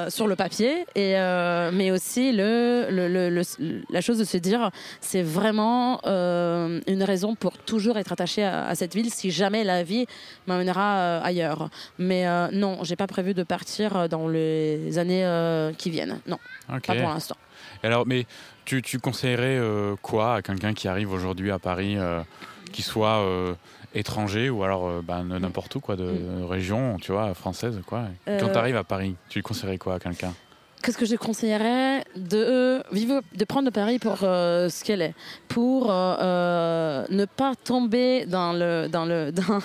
[0.09, 1.14] sur le papier, et
[1.72, 3.42] mais aussi le, le,
[3.90, 8.74] la chose de se dire, c'est vraiment une raison pour toujours être attaché à, à
[8.74, 10.07] cette ville si jamais la vie
[10.46, 11.70] m'amènera euh, ailleurs.
[11.99, 15.24] Mais euh, non, j'ai pas prévu de partir euh, dans les années
[15.78, 16.20] qui viennent.
[16.26, 16.38] Non,
[16.68, 17.36] pas pour l'instant.
[17.82, 18.26] Alors, mais
[18.64, 19.61] tu, tu conseillerais
[20.03, 21.97] quoi à quelqu'un qui arrive aujourd'hui à Paris,
[22.72, 23.24] qui soit
[23.94, 26.44] étranger ou alors bah, n'importe où, quoi, de mm.
[26.44, 28.05] région, tu vois, française, quoi?
[28.26, 30.32] Quand tu arrives à Paris, tu conseillerais quoi à quelqu'un?
[30.83, 35.14] Qu'est-ce que je conseillerais de vivre, de prendre Paris pour euh, ce qu'elle est,
[35.49, 39.61] pour euh, euh, ne pas tomber dans le dans le dans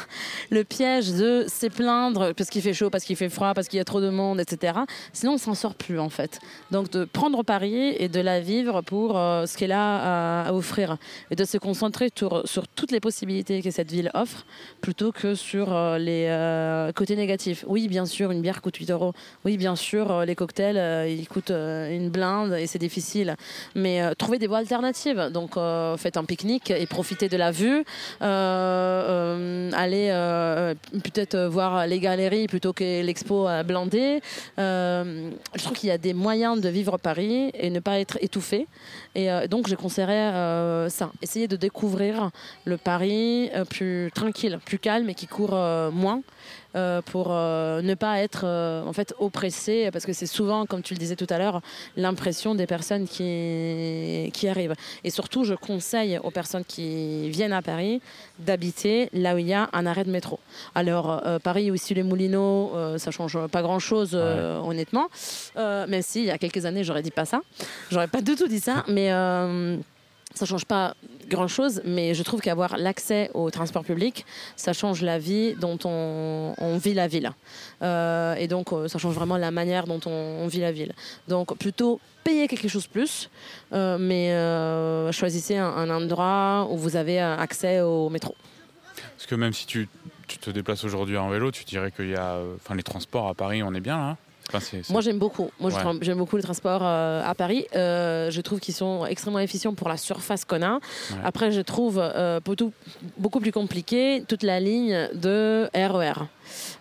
[0.50, 3.78] le piège de se plaindre parce qu'il fait chaud, parce qu'il fait froid, parce qu'il
[3.78, 4.80] y a trop de monde, etc.
[5.14, 6.40] Sinon, on s'en sort plus en fait.
[6.72, 10.98] Donc de prendre Paris et de la vivre pour ce qu'elle a à, offrir
[11.30, 14.46] et de se concentrer sur, sur, toutes les possibilités que cette ville offre
[14.82, 17.66] plutôt que sur les côtés négatifs.
[17.68, 19.14] Oui, bien sûr, une bière coûte 8 euros.
[19.46, 23.36] Oui, bien sûr, les cocktails il coûte euh, une blinde et c'est difficile.
[23.76, 25.30] Mais euh, trouver des voies alternatives.
[25.34, 27.84] Donc euh, faites un pique-nique et profitez de la vue.
[29.82, 30.08] allez
[30.92, 34.22] peut-être voir les galeries plutôt que l'expo blindée.
[34.58, 38.68] je trouve qu'il y a des moyens de vivre Paris et ne pas être étouffé.
[39.16, 41.12] Et donc je conseillerais ça.
[41.22, 42.32] Essayer de découvrir
[42.66, 45.56] le Paris plus tranquille, plus calme et qui court
[45.92, 46.22] moins.
[46.76, 50.82] Euh, pour euh, ne pas être euh, en fait oppressé, parce que c'est souvent, comme
[50.82, 51.62] tu le disais tout à l'heure,
[51.98, 54.76] l'impression des personnes qui, qui arrivent.
[55.04, 58.02] Et surtout, je conseille aux personnes qui viennent à Paris
[58.40, 60.40] d'habiter là où il y a un arrêt de métro.
[60.74, 65.10] Alors, Paris ou ici les Moulineaux, ça change pas grand-chose, honnêtement.
[65.56, 67.42] même si, il y a quelques années, j'aurais dit pas ça.
[67.92, 69.12] J'aurais pas du tout dit ça, mais
[70.34, 70.96] ça change pas
[71.28, 74.26] grand-chose, mais je trouve qu'avoir l'accès au transport public,
[74.56, 77.32] ça change la vie dont on, vit la ville.
[77.82, 80.94] Euh, et donc, euh, ça change vraiment la manière dont on, vit la ville.
[81.28, 83.30] Donc, plutôt payer quelque chose plus,
[83.74, 88.36] euh, mais choisissez un, endroit où vous avez accès au métro.
[89.18, 89.88] Parce que même si tu,
[90.28, 92.40] tu te déplaces aujourd'hui en vélo, tu dirais qu'il y a...
[92.56, 94.18] Enfin, les transports à Paris, on est bien là
[94.90, 95.52] moi, j'aime beaucoup.
[95.60, 95.72] Moi,
[96.02, 97.66] j'aime beaucoup le transport euh, à Paris.
[97.76, 100.80] Euh, je trouve qu'ils sont extrêmement efficients pour la surface qu'on a.
[101.24, 102.40] Après, je trouve euh,
[103.18, 106.26] beaucoup plus compliqué toute la ligne de RER.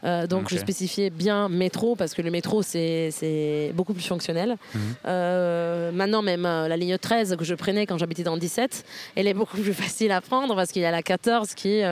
[0.04, 4.56] E donc, je spécifiais bien métro parce que le métro, c'est beaucoup plus fonctionnel.
[4.74, 5.94] Mhm.
[5.94, 8.84] maintenant, même la ligne 13 que je prenais quand j'habitais dans le 17,
[9.16, 11.82] elle est beaucoup plus facile à prendre parce qu'il y a la 14 qui,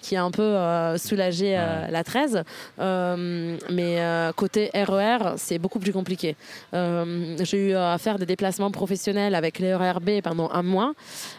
[0.00, 0.56] qui a un peu
[0.98, 2.42] soulagé la 13.
[2.78, 6.36] mais côté RER, c'est beaucoup plus compliqué.
[6.74, 10.92] Euh, j'ai eu à faire des déplacements professionnels avec les RRB pendant un mois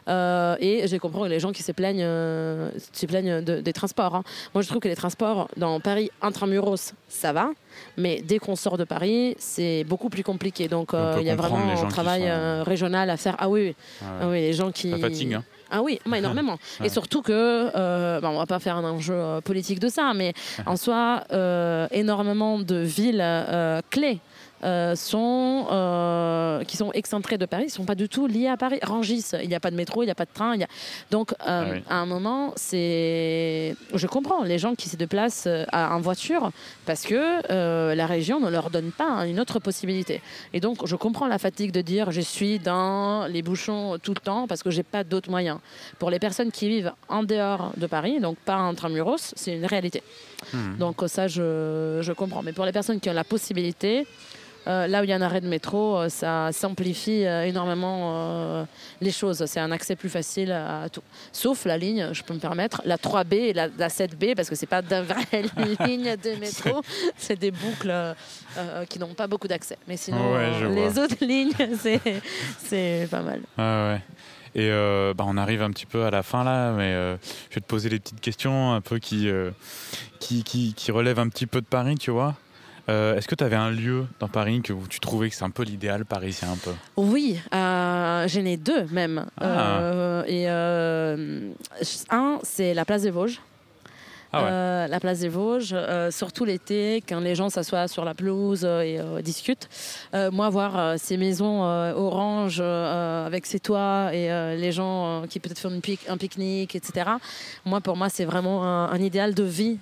[0.08, 4.16] euh, et j'ai compris les gens qui se plaignent, euh, se plaignent des transports.
[4.16, 4.24] Hein.
[4.54, 7.48] Moi, je trouve que les transports dans Paris intramuros, ça va.
[7.96, 10.68] Mais dès qu'on sort de Paris, c'est beaucoup plus compliqué.
[10.68, 13.36] Donc, On euh, il y a vraiment un travail sont- euh, régional à faire.
[13.40, 13.76] Ah oui, oui.
[14.02, 14.20] Ah ouais.
[14.22, 14.92] Ah oui, les gens qui.
[14.92, 15.44] Ça fatigue, hein.
[15.76, 16.58] Ah oui, énormément.
[16.84, 20.12] Et surtout que, euh, bon, on va pas faire un enjeu euh, politique de ça,
[20.14, 20.34] mais
[20.68, 24.20] en soi, euh, énormément de villes euh, clés.
[24.64, 28.56] Euh, sont, euh, qui sont excentrées de Paris, ne sont pas du tout liées à
[28.56, 28.80] Paris.
[28.82, 30.56] Rangis, il n'y a pas de métro, il n'y a pas de train.
[30.56, 30.68] il Y a...
[31.12, 31.84] Donc, euh, Ah oui.
[31.90, 33.76] à un moment, c'est.
[33.94, 36.52] Je comprends les gens qui se déplacent en voiture
[36.86, 40.22] parce que la région ne leur donne pas hein, une autre possibilité.
[40.54, 44.22] Et donc, je comprends la fatigue de dire je suis dans les bouchons tout le
[44.22, 45.60] temps parce que j'ai pas d'autres moyens.
[46.00, 50.04] Pour les personnes qui vivent en dehors de Paris, donc pas intramuros, c'est une réalité.
[50.54, 50.78] Hmm.
[50.78, 52.44] Donc, ça, je, je comprends.
[52.44, 54.06] Mais pour les personnes qui ont la possibilité,
[54.68, 58.66] euh, là où il y a un arrêt de métro, euh, ça simplifie euh, énormément
[59.02, 59.46] les choses.
[59.46, 61.02] C'est un accès plus facile à tout.
[61.32, 64.56] Sauf la ligne, je peux me permettre, la 3B et la, la 7B, parce que
[64.56, 65.44] c'est pas de vraies
[65.88, 66.82] lignes de métro,
[67.18, 67.94] c'est des boucles
[68.90, 69.78] qui n'ont pas beaucoup d'accès.
[69.88, 71.04] Mais sinon, Ouais, les vois.
[71.04, 71.52] autres lignes,
[72.64, 73.42] c'est, pas mal.
[73.58, 74.02] Ah ouais.
[74.56, 77.18] Et euh, bah, on arrive un petit peu à la fin là, mais euh,
[77.50, 79.50] je vais te poser des petites questions un peu qui, euh,
[80.20, 82.36] qui, qui, qui relèvent un petit peu de Paris, tu vois.
[82.90, 85.50] Euh, Est-ce que tu avais un lieu dans Paris que tu trouvais que c'est un
[85.50, 86.72] peu l'idéal parisien un peu?
[86.98, 89.26] Oui, euh, j'en ai deux même.
[89.40, 89.80] Ah.
[89.80, 91.52] Euh, et euh,
[92.10, 93.40] un, c'est la place des Vosges.
[94.34, 94.46] Ah.
[94.46, 98.62] Euh, la place des Vosges, euh, surtout l'été, quand les gens s'assoient sur la pelouse
[98.64, 99.70] euh, et discutent.
[100.14, 104.28] Moi, voir ces maisons oranges avec ces toits et
[104.58, 105.72] les gens qui peut-être font
[106.10, 107.12] un pique-nique, etc.
[107.66, 109.78] Moi, pour moi, c'est vraiment un, idéal de vie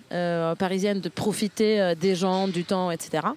[0.57, 3.27] parisienne, de profiter des gens, du temps, etc.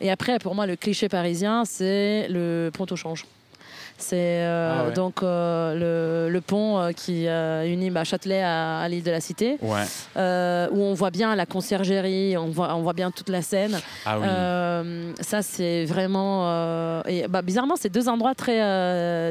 [0.00, 3.24] Et après, pour moi, le cliché parisien, c'est le pont au change.
[4.02, 4.92] C'est euh, Ah ouais.
[4.92, 9.20] donc euh, le, le pont euh, qui unit bah, Châtelet à, à l'île de la
[9.20, 9.84] Cité Ouais.
[10.72, 13.78] où on voit bien la conciergerie, on voit, on voit bien toute la scène.
[14.04, 14.26] Ah oui.
[15.20, 17.02] Ça, c'est vraiment.
[17.06, 18.58] et, bah, bizarrement, c'est deux endroits très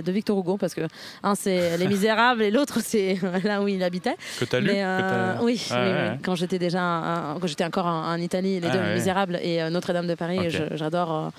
[0.01, 0.81] de Victor Hugo, parce que
[1.23, 4.15] un, c'est Les Misérables et l'autre, c'est là où il habitait.
[4.39, 5.77] que tu as lu Mais, que t'as- oui, Ouais,
[6.11, 8.81] oui, quand j'étais déjà un- quand j'étais encore en, en Italie, les Ah, deux.
[8.83, 11.31] Les Misérables et Notre-Dame de Paris, j'adore.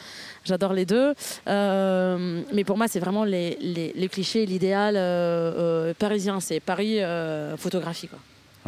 [0.45, 1.15] J'adore les deux.
[1.49, 5.01] Euh, mais pour moi, c'est vraiment les, les, les clichés, l'idéal euh,
[5.91, 6.41] euh, parisien.
[6.41, 6.99] C'est Paris
[7.59, 8.09] photographie.
[8.09, 8.19] Quoi.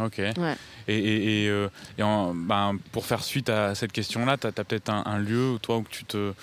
[0.05, 0.17] Ok.
[0.19, 0.55] Ouais.
[0.87, 1.67] Et, et, et,
[1.97, 5.51] et en- ben, pour faire suite à cette question-là, tu as, peut-être un, un lieu
[5.51, 6.33] où toi où tu te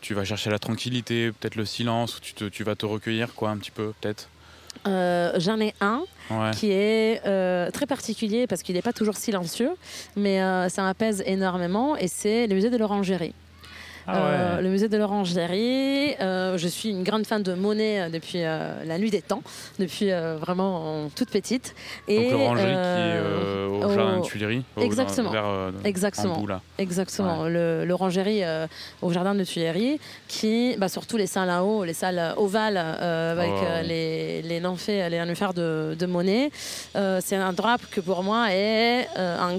[0.00, 3.32] tu vas chercher la tranquillité, peut-être le silence, où tu, te, tu vas te recueillir
[3.32, 4.28] quoi un petit peu peut-être?
[4.86, 6.50] Euh, J'en ai un Ouais.
[6.54, 9.70] qui est euh, très particulier parce qu'il n'est pas toujours silencieux,
[10.16, 13.34] mais euh, ça m'apaise énormément et c'est le musée de l'Orangerie.
[14.06, 14.62] Ah Euh, ouais.
[14.62, 18.98] le musée de l'Orangerie, euh, je suis une grande fan de Monet euh, depuis la
[18.98, 19.42] nuit des temps,
[19.78, 21.74] depuis vraiment toute petite.
[22.08, 24.62] Donc l'orangerie qui est au, jardin de Tuileries.
[24.76, 25.30] au- Exactement.
[25.30, 25.44] vers,
[25.84, 26.34] Exactement.
[26.34, 26.48] En bout.
[26.78, 28.42] Exactement, l'orangerie
[29.02, 29.98] au jardin de Tuileries,
[30.28, 35.08] qui, bah, surtout les salles en haut, les salles ovales avec Oh, les, les nymphées,
[35.08, 36.50] les nénuphars de, de Monet,
[36.94, 39.58] c'est un endroit que pour moi est un-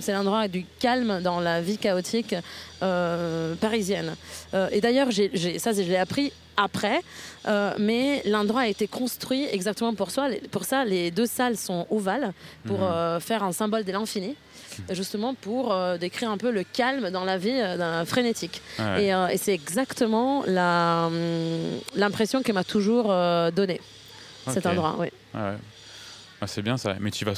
[0.00, 2.34] c'est l'endroit du calme dans la vie chaotique
[2.82, 4.16] euh, parisienne.
[4.54, 7.00] Euh, et d'ailleurs, j'ai- ça, je l'ai appris après,
[7.48, 10.28] euh, mais l'endroit a été construit exactement pour ça.
[10.52, 12.32] Pour ça, les deux salles sont ovales
[12.66, 13.20] pour Mhm.
[13.20, 14.36] faire un symbole de l'infini
[14.90, 18.60] justement pour euh, décrire un peu le calme dans la vie euh, dans la frénétique.
[18.78, 19.04] Ouais.
[19.04, 23.80] Et, euh, et c'est exactement la, hum, l'impression que m'a toujours euh, donné
[24.52, 24.96] cet endroit.
[24.98, 25.08] Oui.
[25.34, 25.54] Ouais.
[26.40, 26.94] Ah, c'est bien ça.
[27.00, 27.34] Mais tu vas,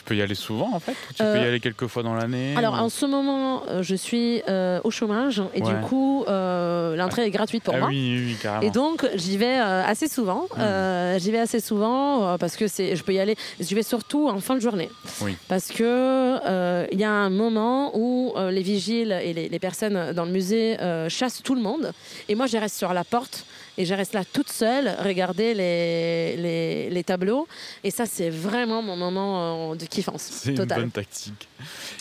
[0.00, 0.92] tu peux y aller souvent en fait.
[0.92, 2.54] ou Tu Euh, peux y aller quelques fois dans l'année.
[2.56, 5.68] Alors ou- en ce moment, euh, je suis euh, au chômage et Ouais.
[5.74, 7.88] du coup, euh, l'entrée est gratuite pour ah moi.
[7.88, 8.62] oui, oui, carrément.
[8.62, 10.46] Et donc j'y vais euh, assez souvent.
[10.58, 13.36] Euh, j'y vais assez souvent euh, parce que c'est, je peux y aller.
[13.60, 14.88] J'y vais surtout en fin de journée.
[15.20, 15.36] Oui.
[15.48, 19.58] Parce que euh, il y a un moment où euh, les vigiles et les, les
[19.58, 21.92] personnes dans le musée euh, chassent tout le monde.
[22.30, 23.44] Et moi, je reste sur la porte
[23.78, 27.46] et je reste là toute seule, regarder les, les, les tableaux.
[27.84, 31.48] Et ça, c'est vraiment mon moment euh, de kiffance C'est une bonne tactique.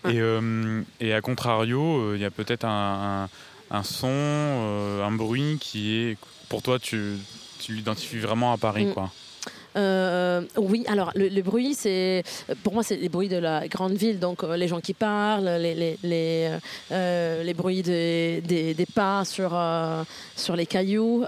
[0.03, 0.15] Ouais.
[0.15, 3.30] Et, euh, et à contrario, euh, il y a peut-être un,
[3.72, 6.17] un, un son, un bruit qui est,
[6.49, 7.15] pour toi, tu,
[7.59, 8.86] tu l'identifies vraiment à Paris.
[8.86, 8.93] Mm.
[8.93, 9.11] Quoi.
[9.76, 12.24] Euh, oui, alors le, le bruit, c'est
[12.63, 15.45] pour moi c'est les bruits de la grande ville, donc euh, les gens qui parlent,
[15.45, 16.51] les, les, les,
[16.91, 19.57] euh, les bruits des, des, des pas sur,
[20.36, 21.24] sur les cailloux.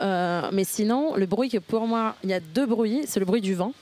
[0.51, 3.41] mais sinon, le bruit que pour moi, il y a deux bruits, c'est le bruit
[3.41, 3.73] du vent.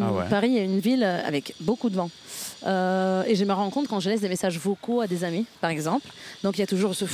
[0.00, 0.24] Ah ouais.
[0.30, 2.10] Paris est une ville avec beaucoup de vent.
[2.64, 5.70] Et je me rends compte quand je laisse des messages vocaux à des amis, par
[5.70, 6.08] exemple.
[6.42, 7.04] Donc il y a toujours ce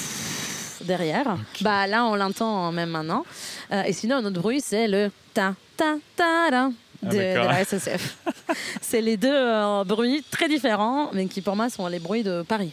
[0.89, 1.37] derrière.
[1.61, 3.25] Bah là, on l'entend même maintenant.
[3.71, 6.71] Euh, et sinon, un autre bruit, c'est le ta ta ta ta
[7.03, 8.17] de, de la SSF.
[8.81, 12.43] c'est les deux euh, bruits très différents, mais qui pour moi sont les bruits de
[12.43, 12.73] Paris.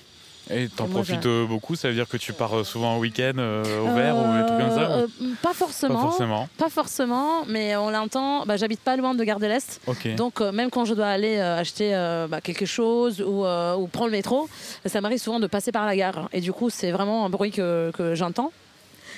[0.49, 1.75] Et t'en profites euh, beaucoup?
[1.75, 5.53] Ça veut dire que tu pars souvent au week-end au vert ou comme ça pas,
[5.53, 6.49] forcément, pas forcément.
[6.57, 7.45] Pas forcément.
[7.47, 8.45] mais on l'entend.
[8.45, 9.81] Bah, J'habite pas loin de Gare de l'Est.
[10.17, 11.91] Donc, même quand je dois aller acheter
[12.29, 14.47] bah, quelque chose ou, ou, prendre le métro,
[14.85, 16.29] ça m'arrive souvent de passer par la gare.
[16.33, 18.51] Et du coup, c'est vraiment un bruit que, que j'entends.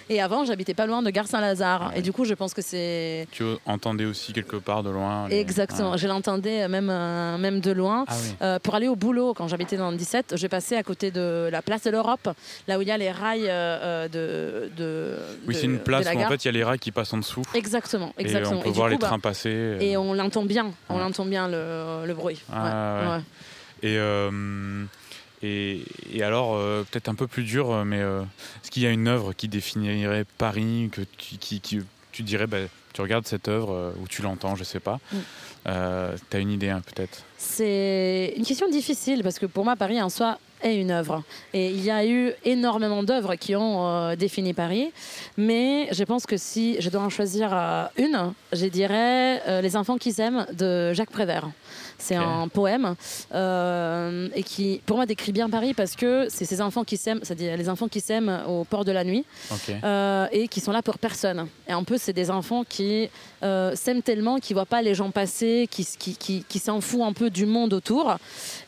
[0.10, 1.92] Et avant, j'habitais pas loin de Gare Saint-Lazare.
[1.96, 3.28] Et du coup, je pense que c'est.
[3.32, 5.98] Tu entendais aussi quelque part de loin Exactement.
[5.98, 8.06] Je l'entendais même, euh, même de loin.
[8.08, 11.12] Ah euh, pour aller au boulot, quand j'habitais dans le 17, j'ai passé à côté
[11.12, 12.30] de la place de l'Europe,
[12.68, 16.18] là où il y a les rails euh, de, de, Oui, c'est une place où
[16.18, 17.44] en fait il y a les rails qui passent en dessous.
[17.54, 18.14] Exactement.
[18.18, 18.56] exactement.
[18.56, 19.78] Et on peut voir les trains bah, passer.
[19.80, 20.72] Et on l'entend bien.
[20.90, 22.42] On l'entend bien le, le bruit.
[22.52, 23.20] Ah,
[23.84, 23.98] et.
[25.44, 25.84] Et,
[26.22, 28.22] alors, euh, peut-être un peu plus dur, euh, mais euh,
[28.64, 32.58] est-ce qu'il y a une œuvre qui définirait Paris, que qui, tu dirais, bah,
[32.94, 35.00] tu regardes cette œuvre ou tu l'entends, je sais pas.
[35.12, 35.18] Mm.
[36.30, 40.02] tu as une idée hein, peut-être C'est une question difficile parce que pour moi, Paris
[40.02, 41.22] en soi est une œuvre.
[41.54, 44.92] Et il y a eu énormément d'œuvres qui ont défini Paris.
[45.38, 47.54] Mais je pense que si je dois en choisir
[47.98, 51.52] une, je dirais Les enfants qui s'aiment de Jacques Prévert.
[51.98, 52.96] C'est un poème
[53.34, 57.20] euh, et qui, pour moi, décrit bien Paris parce que c'est ces enfants qui s'aiment,
[57.24, 59.26] c'est-à-dire les enfants qui s'aiment au port de la nuit
[59.84, 61.48] euh, et qui sont là pour personne.
[61.68, 63.10] Et un peu, c'est des enfants qui
[63.44, 67.14] euh, s'aiment tellement qu'ils voient pas les gens passer, qui, qui, qui, s'en foutent un
[67.14, 68.16] peu du monde autour.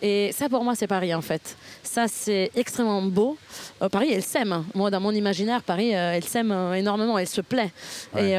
[0.01, 1.55] Et ça, pour moi, c'est Paris en fait.
[1.83, 3.37] Ça, c'est extrêmement beau.
[3.91, 4.65] Paris, elle s'aime.
[4.73, 7.17] Moi, dans mon imaginaire, Paris, elle s'aime énormément.
[7.17, 7.71] Elle se plaît.
[8.17, 8.33] Et,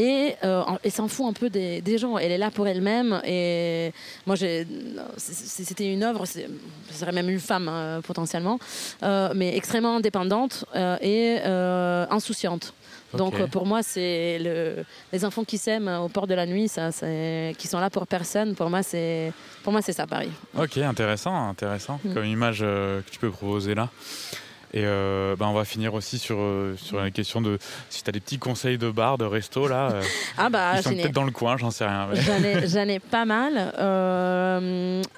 [0.00, 0.34] et
[0.82, 2.18] elle s'en fout un peu des, des gens.
[2.18, 3.20] Elle est là pour elle-même.
[3.24, 3.45] Et
[4.26, 6.40] moi, c'était une œuvre, ce
[6.90, 8.58] serait même une femme hein, potentiellement,
[9.02, 12.74] euh, mais extrêmement indépendante euh, et euh, insouciante.
[13.14, 16.90] Donc pour moi, c'est le, les enfants qui s'aiment au port de la nuit, ça,
[17.56, 18.54] qui sont là pour personne.
[18.54, 19.32] Pour moi, c'est
[19.62, 20.30] pour moi c'est ça Paris.
[20.58, 22.14] Ok, intéressant, intéressant mm.
[22.14, 23.88] comme image que tu peux proposer là.
[24.76, 27.58] Et euh, bah, on va finir aussi sur, euh, sur la question de
[27.88, 29.90] si tu as des petits conseils de bar, de resto là.
[29.90, 30.02] Euh,
[30.36, 32.10] ah bah, ils sont peut-être dans le coin, j'en sais rien.
[32.66, 33.72] J'en ai, pas mal.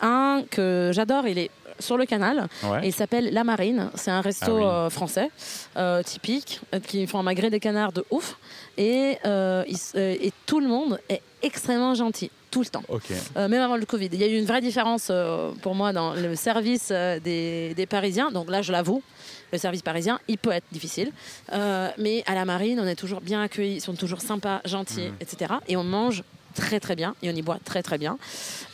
[0.00, 1.50] un que j'adore, il est
[1.80, 2.46] sur le canal.
[2.84, 3.90] Et il s'appelle La Marine.
[3.96, 5.28] C'est un resto ah français
[6.04, 8.36] typique qui font un magret des canards de ouf.
[8.76, 12.84] Et, et tout le monde est extrêmement gentil tout le temps.
[13.36, 14.08] même avant le Covid.
[14.12, 15.10] Il y a eu une vraie différence
[15.62, 18.30] pour moi dans le service des, des, Parisiens.
[18.30, 19.02] Donc là, je l'avoue,
[19.52, 21.12] le service parisien, il peut être difficile.
[21.52, 25.08] Euh, mais à la marine, on est toujours bien accueillis, ils sont toujours sympas, gentils,
[25.08, 25.14] mmh.
[25.20, 25.54] etc.
[25.68, 26.22] Et on mange
[26.54, 28.18] très très bien et on y boit très très bien.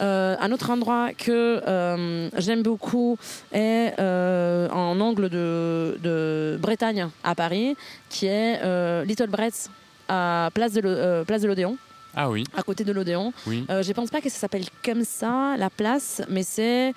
[0.01, 3.18] Euh, un autre endroit que euh, j'aime beaucoup
[3.53, 7.77] est en angle de, Bretagne à Paris,
[8.09, 9.70] qui est Little Brett's
[10.09, 11.77] à Place de l'Odéon.
[12.17, 12.45] Ah oui.
[12.57, 13.33] À côté de l'Odéon.
[13.47, 13.65] Oui.
[13.71, 16.93] Euh, je pense pas que ça s'appelle comme ça, la place, mais c'est.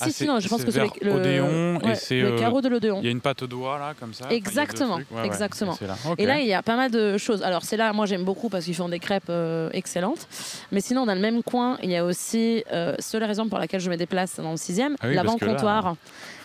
[0.00, 2.20] Ah, si, non, je pense que c'est le, Odéon et c'est.
[2.20, 2.98] Le euh, carreau de l'Odéon.
[3.00, 4.26] Il y a une pâte au doigt, là, comme ça.
[4.30, 4.98] Exactement.
[5.24, 5.76] exactement.
[6.18, 7.42] Et là, il y a pas mal de choses.
[7.42, 10.26] Alors, c'est là, moi, j'aime beaucoup parce qu'ils font des crêpes euh, excellentes.
[10.72, 12.64] Mais sinon, dans le même coin, il y a aussi.
[12.72, 15.94] Euh, seule raison pour laquelle je me déplace dans le 6e, ah l'avant-comptoir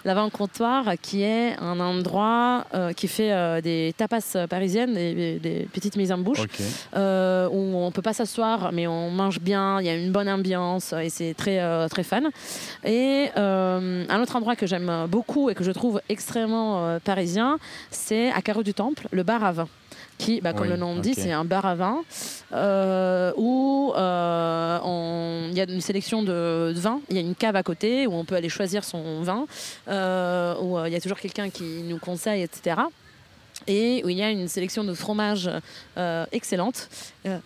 [0.04, 6.20] l'avant-comptoir qui est un endroit euh, qui fait des tapas parisiennes, des, petites mises en
[6.20, 10.30] bouche, où on peut pas s'asseoir, mais on mange bien, il y a une bonne
[10.30, 12.22] ambiance et c'est très, très fun.
[12.84, 17.58] Et un autre endroit que j'aime beaucoup et que je trouve extrêmement parisien,
[17.90, 19.68] c'est à Carreau du Temple, le bar à vin
[20.18, 22.02] qui, bah, comme le nom dit, c'est un bar à vin
[22.54, 27.02] euh, où euh, il y a une sélection de, vins.
[27.10, 29.46] Il y a une cave à côté où on peut aller choisir son vin,
[29.88, 32.76] euh, où il y a toujours quelqu'un qui nous conseille, etc
[33.68, 35.50] et où il y a une sélection de fromages
[36.32, 36.90] excellente.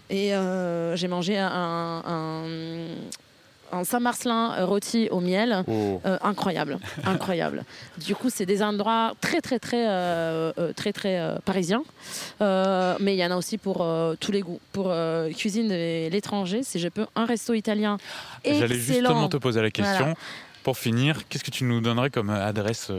[0.10, 0.32] et
[0.96, 2.04] j'ai mangé un,
[3.72, 6.02] un Saint-Marcelin euh, rôti au miel, oh.
[6.06, 7.64] euh, incroyable, incroyable.
[7.98, 11.84] Du coup, c'est des endroits très très très euh, très très, parisiens,
[12.40, 13.86] mais il y en a aussi pour
[14.20, 14.60] tous les goûts.
[14.72, 14.94] Pour
[15.36, 17.98] cuisine de l'étranger, si je peux, un resto italien.
[18.46, 20.16] J'allais justement te poser la question.
[20.64, 22.92] Pour finir, qu'est-ce que tu nous donnerais comme adresse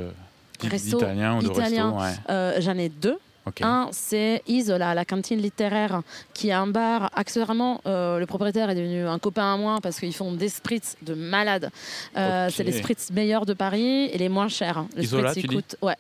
[0.65, 3.19] ou de italien, resto J'en ai deux.
[3.63, 6.03] Un, c'est Isola, la cantine littéraire,
[6.35, 7.11] qui est un bar.
[7.15, 10.97] Accessoirement, euh, le propriétaire est devenu un copain à moi parce qu'ils font des spritz
[11.03, 11.71] de malade.
[12.17, 14.85] Euh, c'est les spritz meilleurs de Paris et les moins chers.
[14.97, 15.97] Les Isola, spritz, tu coûtent, ouais.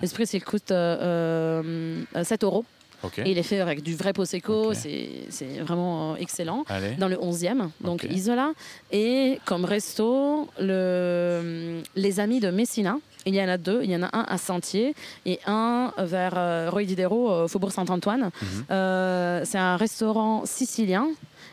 [0.00, 2.04] Les spritz, ils coûtent 7 euh,
[2.42, 2.64] euros.
[3.18, 5.26] Et il est fait avec du vrai Prosecco, c'est
[5.60, 6.64] vraiment excellent.
[6.98, 8.52] Dans le 11e, donc Isola.
[8.92, 12.96] Et comme resto, le, les amis de Messina,
[13.26, 13.80] il y en a deux.
[13.82, 14.94] Il y en a un à Sentier
[15.26, 18.30] et un vers euh, Rue Diderot, Faubourg Saint-Antoine.
[18.40, 18.64] Mhm.
[18.70, 21.08] Euh, c'est un restaurant sicilien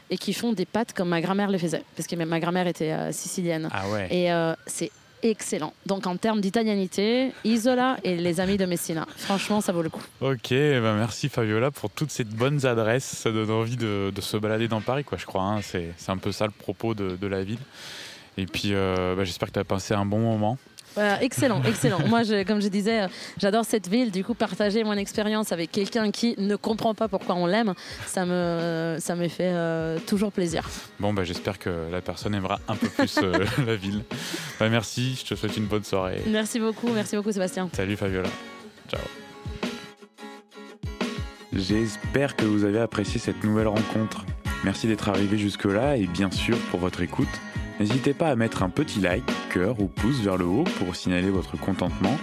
[0.10, 2.92] et qui font des pâtes comme ma grand-mère les faisait, parce que ma grand-mère était
[2.92, 3.70] euh, sicilienne.
[3.72, 4.08] Ah ouais.
[4.12, 4.92] Et euh, c'est
[5.24, 5.72] excellent.
[5.86, 9.06] Donc en termes d'italianité, Isola et les amis de Messina.
[9.16, 10.02] Franchement, ça vaut le coup.
[10.20, 13.06] Ok, ben merci Fabiola pour toutes ces bonnes adresses.
[13.06, 15.44] Ça donne envie de, de se balader dans Paris, quoi, je crois.
[15.44, 15.62] Hein.
[15.62, 17.60] C'est un peu ça le propos de, de la ville.
[18.38, 20.58] Et puis, euh, bah, j'espère que tu as passé un bon moment.
[20.96, 22.00] Voilà, excellent, excellent.
[22.08, 24.12] Moi, je, comme je disais, j'adore cette ville.
[24.12, 27.74] Du coup, partager mon expérience avec quelqu'un qui ne comprend pas pourquoi on l'aime,
[28.06, 30.70] ça me, ça me fait euh, toujours plaisir.
[31.00, 34.04] Bon, bah, j'espère que la personne aimera un peu plus euh, la ville.
[34.60, 36.22] Bah, merci, je te souhaite une bonne soirée.
[36.28, 37.70] Merci beaucoup, merci beaucoup Sébastien.
[37.74, 38.30] Salut Fabiola.
[38.90, 39.02] Ciao.
[41.54, 44.26] J'espère que vous avez apprécié cette nouvelle rencontre.
[44.64, 47.28] Merci d'être arrivé jusque-là et bien sûr pour votre écoute.
[47.82, 51.32] N'hésitez pas à mettre un petit like, cœur ou pouce vers le haut pour signaler
[51.32, 52.16] votre contentement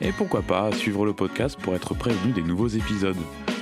[0.00, 3.18] et pourquoi pas à suivre le podcast pour être prévenu des nouveaux épisodes.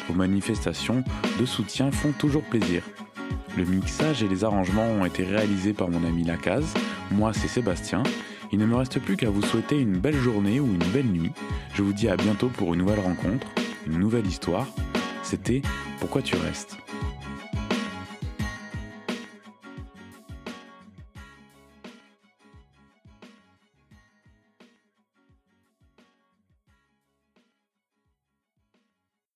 [0.07, 1.03] Vos manifestations
[1.41, 2.85] de soutien font toujours plaisir.
[3.59, 6.73] Le mixage et les arrangements ont été réalisés par mon ami Lacaze.
[7.11, 8.05] Moi, c'est Sébastien.
[8.53, 11.33] Il ne me reste plus qu'à vous souhaiter une belle journée ou une belle nuit.
[11.75, 13.49] Je vous dis à bientôt pour une nouvelle rencontre,
[13.89, 14.69] une nouvelle histoire.
[15.25, 15.63] C'était
[15.99, 16.77] Pourquoi tu restes?